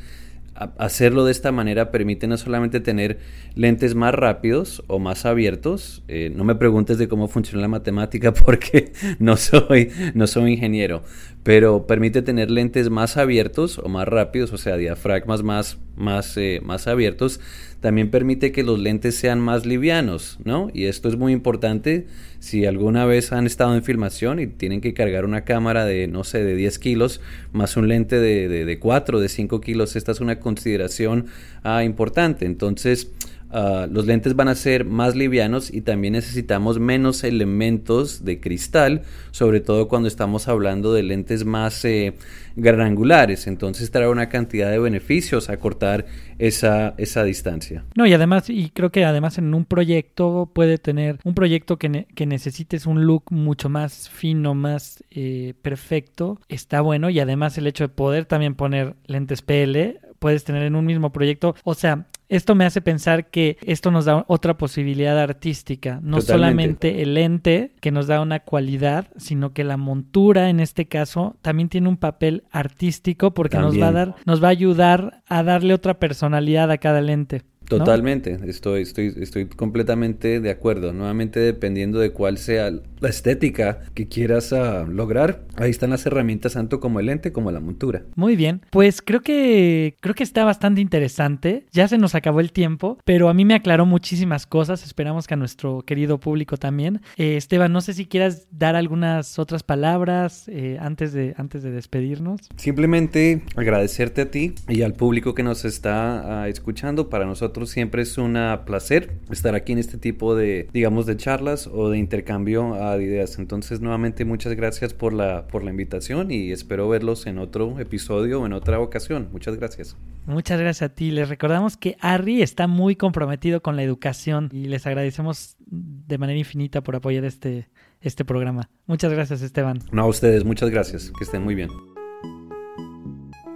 hacerlo 0.54 1.26
de 1.26 1.32
esta 1.32 1.52
manera 1.52 1.92
permite 1.92 2.28
no 2.28 2.38
solamente 2.38 2.80
tener 2.80 3.20
lentes 3.56 3.96
más 3.96 4.14
rápidos 4.14 4.84
o 4.88 5.00
más 5.00 5.26
abiertos, 5.26 6.04
eh, 6.08 6.32
no 6.36 6.44
me 6.44 6.56
preguntes 6.56 6.98
de 6.98 7.08
cómo 7.08 7.28
funciona 7.28 7.62
la 7.62 7.68
matemática 7.68 8.34
porque 8.46 8.94
no 9.20 9.38
soy, 9.38 9.92
no 10.14 10.28
soy 10.28 10.54
ingeniero, 10.54 11.04
pero 11.44 11.88
permite 11.88 12.22
tener 12.22 12.52
lentes 12.52 12.90
más 12.90 13.18
abiertos 13.18 13.80
o 13.80 13.90
más 13.90 14.08
rápidos, 14.08 14.54
o 14.54 14.58
sea, 14.58 14.78
diafragmas 14.78 15.42
más, 15.42 15.80
más, 15.96 16.38
eh, 16.38 16.62
más 16.64 16.88
abiertos, 16.88 17.40
también 17.80 18.12
permite 18.12 18.52
que 18.52 18.62
los 18.64 18.80
lentes 18.80 19.16
sean 19.16 19.40
más 19.40 19.66
livianos, 19.66 20.38
¿no? 20.44 20.70
Y 20.72 20.86
esto 20.86 21.10
es 21.10 21.18
muy 21.18 21.34
importante 21.34 22.06
si 22.40 22.66
alguna 22.66 23.06
vez 23.06 23.32
han 23.32 23.48
estado 23.48 23.76
en 23.76 23.84
filmación 23.84 24.40
y 24.40 24.46
tienen 24.46 24.82
que 24.82 24.94
cargar 24.94 25.26
una 25.26 25.42
cámara 25.42 25.86
de, 25.86 26.08
no 26.08 26.24
sé, 26.24 26.44
de 26.44 26.56
10 26.56 26.78
kilos, 26.78 27.22
más 27.54 27.76
un 27.78 27.88
lente 27.88 28.20
de, 28.20 28.48
de, 28.48 28.66
de 28.66 28.80
4, 28.80 29.20
de 29.20 29.30
5 29.30 29.62
kilos, 29.62 29.96
esta 29.96 30.12
es 30.12 30.22
una 30.22 30.40
consideración 30.40 31.26
ah, 31.64 31.84
importante. 31.84 32.46
Entonces, 32.46 33.12
Uh, 33.52 33.86
los 33.92 34.06
lentes 34.06 34.36
van 34.36 34.48
a 34.48 34.56
ser 34.56 34.86
más 34.86 35.16
livianos 35.16 35.74
y 35.74 35.82
también 35.82 36.14
necesitamos 36.14 36.80
menos 36.80 37.24
elementos 37.26 38.24
de 38.24 38.40
cristal, 38.40 39.02
sobre 39.32 39.60
todo 39.60 39.90
cuando 39.90 40.08
estamos 40.08 40.48
hablando 40.48 40.94
de 40.94 41.04
lentes 41.04 41.44
más 41.44 41.84
eh, 41.84 42.14
granulares. 42.56 43.48
Entonces 43.48 43.92
trae 43.92 44.08
una 44.08 44.30
cantidad 44.30 44.72
de 44.72 44.80
beneficios 44.80 45.50
a 45.50 45.58
cortar 45.58 46.06
esa, 46.40 46.94
esa 46.98 47.24
distancia. 47.24 47.84
No, 47.96 48.06
y 48.06 48.14
además, 48.14 48.50
y 48.50 48.70
creo 48.70 48.92
que 48.92 49.04
además 49.04 49.38
en 49.38 49.54
un 49.54 49.66
proyecto 49.66 50.50
puede 50.54 50.78
tener 50.78 51.20
un 51.24 51.34
proyecto 51.34 51.78
que, 51.78 52.08
que 52.16 52.26
necesites 52.26 52.86
un 52.86 53.06
look 53.06 53.26
mucho 53.32 53.68
más 53.68 54.10
fino, 54.10 54.56
más 54.56 55.04
eh, 55.12 55.54
perfecto, 55.62 56.40
está 56.48 56.82
bueno. 56.82 57.10
Y 57.10 57.20
además 57.20 57.58
el 57.58 57.68
hecho 57.68 57.84
de 57.84 57.90
poder 57.90 58.26
también 58.26 58.56
poner 58.56 58.96
lentes 59.08 59.42
PL, 59.42 60.00
puedes 60.20 60.44
tener 60.44 60.64
en 60.64 60.76
un 60.76 60.86
mismo 60.86 61.12
proyecto. 61.12 61.56
O 61.64 61.74
sea, 61.74 62.08
esto 62.32 62.56
me 62.56 62.64
hace 62.66 62.82
pensar 62.82 63.30
que 63.30 63.58
esto 63.62 63.92
nos 63.92 64.06
da 64.06 64.24
otra 64.28 64.58
posibilidad 64.58 65.20
artística, 65.20 66.00
no 66.02 66.20
Totalmente. 66.20 66.32
solamente 66.32 67.02
el 67.02 67.14
lente 67.14 67.74
que 67.82 67.92
nos 67.92 68.08
da 68.08 68.22
una 68.22 68.40
cualidad, 68.40 69.10
sino 69.18 69.52
que 69.52 69.66
la 69.66 69.76
montura 69.76 70.50
en 70.50 70.62
este 70.62 70.86
caso 70.88 71.36
también 71.42 71.68
tiene 71.68 71.90
un 71.90 71.98
papel 71.98 72.44
artístico 72.50 73.34
porque 73.34 73.58
también. 73.58 73.82
nos 73.82 73.84
va 73.84 73.88
a 73.90 73.92
dar 73.92 74.16
nos 74.26 74.42
va 74.42 74.48
a 74.48 74.52
ayudar 74.52 75.24
a 75.28 75.44
darle 75.44 75.74
otra 75.74 76.00
personalidad 76.00 76.72
a 76.72 76.78
cada 76.78 77.02
lente. 77.02 77.42
Totalmente, 77.78 78.38
¿no? 78.38 78.46
estoy, 78.46 78.82
estoy, 78.82 79.14
estoy 79.20 79.46
completamente 79.48 80.40
de 80.40 80.50
acuerdo. 80.50 80.94
Nuevamente, 80.94 81.40
dependiendo 81.40 82.00
de 82.00 82.12
cuál 82.12 82.38
sea 82.38 82.72
la 82.72 83.10
estética 83.10 83.80
que 83.94 84.08
quieras 84.08 84.52
uh, 84.52 84.86
lograr, 84.88 85.42
ahí 85.58 85.72
están 85.72 85.90
las 85.90 86.06
herramientas, 86.06 86.54
tanto 86.54 86.80
como 86.80 87.00
el 87.00 87.08
lente 87.08 87.32
como 87.32 87.52
la 87.52 87.60
montura. 87.60 88.04
Muy 88.16 88.36
bien, 88.36 88.62
pues 88.70 89.02
creo 89.02 89.22
que 89.22 89.96
creo 90.00 90.16
que 90.16 90.24
está 90.24 90.44
bastante 90.44 90.82
interesante. 90.82 91.66
Ya 91.72 91.88
se 91.88 91.98
nos 91.98 92.16
acabó 92.16 92.40
el 92.40 92.52
tiempo, 92.52 92.98
pero 93.06 93.30
a 93.30 93.34
mí 93.34 93.46
me 93.46 93.56
aclaró 93.56 93.86
muchísimas 93.86 94.46
cosas. 94.46 94.84
Esperamos 94.84 95.28
que 95.28 95.34
a 95.34 95.38
nuestro 95.38 95.82
querido 95.82 96.20
público 96.20 96.58
también. 96.58 97.02
Eh, 97.18 97.38
Esteban, 97.38 97.72
no 97.72 97.82
sé 97.82 97.94
si 97.94 98.06
quieras 98.06 98.48
dar 98.52 98.76
algunas 98.76 99.40
otras 99.40 99.64
palabras 99.64 100.48
eh, 100.48 100.78
antes 100.80 101.14
de 101.14 101.34
antes 101.38 101.64
de 101.64 101.72
despedirnos. 101.72 102.42
Simplemente 102.58 103.44
agradecerte 103.56 104.22
a 104.22 104.32
ti 104.32 104.54
y 104.68 104.82
al 104.84 104.94
público 104.94 105.34
que 105.34 105.44
nos 105.44 105.66
está 105.66 106.44
uh, 106.46 106.50
escuchando. 106.50 107.10
Para 107.10 107.26
nosotros 107.26 107.61
siempre 107.66 108.02
es 108.02 108.18
un 108.18 108.38
placer 108.66 109.20
estar 109.30 109.56
aquí 109.56 109.72
en 109.72 109.80
este 109.80 109.98
tipo 109.98 110.36
de, 110.36 110.68
digamos, 110.74 111.06
de 111.06 111.18
charlas 111.18 111.68
o 111.68 111.90
de 111.90 111.98
intercambio 111.98 112.74
de 112.74 113.04
ideas. 113.04 113.40
Entonces, 113.40 113.82
nuevamente, 113.82 114.26
muchas 114.26 114.54
gracias 114.54 114.94
por 114.94 115.14
la, 115.14 115.48
por 115.48 115.64
la 115.64 115.72
invitación 115.72 116.32
y 116.32 116.52
espero 116.52 116.88
verlos 116.90 117.26
en 117.28 117.38
otro 117.38 117.80
episodio 117.80 118.42
o 118.42 118.46
en 118.46 118.54
otra 118.54 118.80
ocasión. 118.80 119.30
Muchas 119.32 119.56
gracias. 119.58 119.96
Muchas 120.26 120.60
gracias 120.60 120.92
a 120.92 120.94
ti. 120.94 121.12
Les 121.12 121.30
recordamos 121.30 121.78
que 121.78 121.98
Harry 122.00 122.42
está 122.42 122.68
muy 122.68 122.96
comprometido 122.96 123.62
con 123.62 123.76
la 123.76 123.84
educación 123.84 124.50
y 124.52 124.66
les 124.66 124.86
agradecemos 124.86 125.56
de 125.60 126.18
manera 126.18 126.38
infinita 126.38 126.82
por 126.82 126.96
apoyar 126.96 127.26
este, 127.26 127.70
este 128.02 128.26
programa. 128.26 128.70
Muchas 128.86 129.12
gracias, 129.12 129.42
Esteban. 129.42 129.80
No, 129.92 130.04
a 130.04 130.08
ustedes, 130.08 130.46
muchas 130.46 130.70
gracias. 130.70 131.12
Que 131.18 131.24
estén 131.24 131.44
muy 131.44 131.56
bien. 131.56 131.70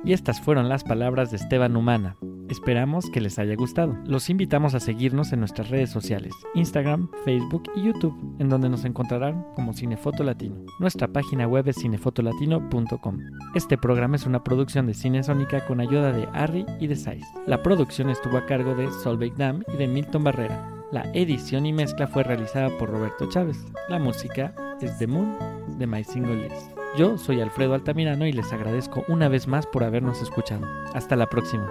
Y 0.03 0.13
estas 0.13 0.39
fueron 0.39 0.69
las 0.69 0.83
palabras 0.83 1.31
de 1.31 1.37
Esteban 1.37 1.75
Humana 1.75 2.15
Esperamos 2.49 3.09
que 3.09 3.21
les 3.21 3.39
haya 3.39 3.55
gustado. 3.55 3.97
Los 4.05 4.29
invitamos 4.29 4.75
a 4.75 4.79
seguirnos 4.79 5.33
en 5.33 5.39
nuestras 5.39 5.69
redes 5.69 5.89
sociales, 5.89 6.33
Instagram, 6.53 7.09
Facebook 7.23 7.63
y 7.75 7.83
YouTube, 7.83 8.15
en 8.39 8.49
donde 8.49 8.69
nos 8.69 8.85
encontrarán 8.85 9.45
como 9.55 9.73
Cinefoto 9.73 10.23
Latino. 10.23 10.55
Nuestra 10.79 11.07
página 11.07 11.47
web 11.47 11.67
es 11.67 11.77
cinefotolatino.com. 11.77 13.17
Este 13.55 13.77
programa 13.77 14.15
es 14.15 14.25
una 14.25 14.43
producción 14.43 14.85
de 14.85 14.93
Cine 14.93 15.23
Sónica 15.23 15.65
con 15.65 15.79
ayuda 15.79 16.11
de 16.11 16.27
Harry 16.33 16.65
y 16.79 16.87
de 16.87 16.95
Sais. 16.95 17.25
La 17.47 17.63
producción 17.63 18.09
estuvo 18.09 18.37
a 18.37 18.45
cargo 18.45 18.75
de 18.75 18.91
Solveig 18.91 19.35
Dam 19.35 19.63
y 19.73 19.77
de 19.77 19.87
Milton 19.87 20.23
Barrera. 20.23 20.71
La 20.91 21.03
edición 21.13 21.65
y 21.65 21.73
mezcla 21.73 22.07
fue 22.07 22.23
realizada 22.23 22.69
por 22.77 22.89
Roberto 22.89 23.27
Chávez. 23.27 23.65
La 23.89 23.97
música 23.97 24.53
es 24.81 24.97
The 24.99 25.07
Moon 25.07 25.35
de 25.79 25.87
My 25.87 26.03
Single 26.03 26.47
List. 26.47 26.71
Yo 26.97 27.17
soy 27.17 27.41
Alfredo 27.41 27.73
Altamirano 27.73 28.25
y 28.25 28.31
les 28.31 28.53
agradezco 28.53 29.03
una 29.07 29.27
vez 29.27 29.47
más 29.47 29.65
por 29.65 29.83
habernos 29.83 30.21
escuchado. 30.21 30.65
Hasta 30.93 31.15
la 31.15 31.27
próxima. 31.27 31.69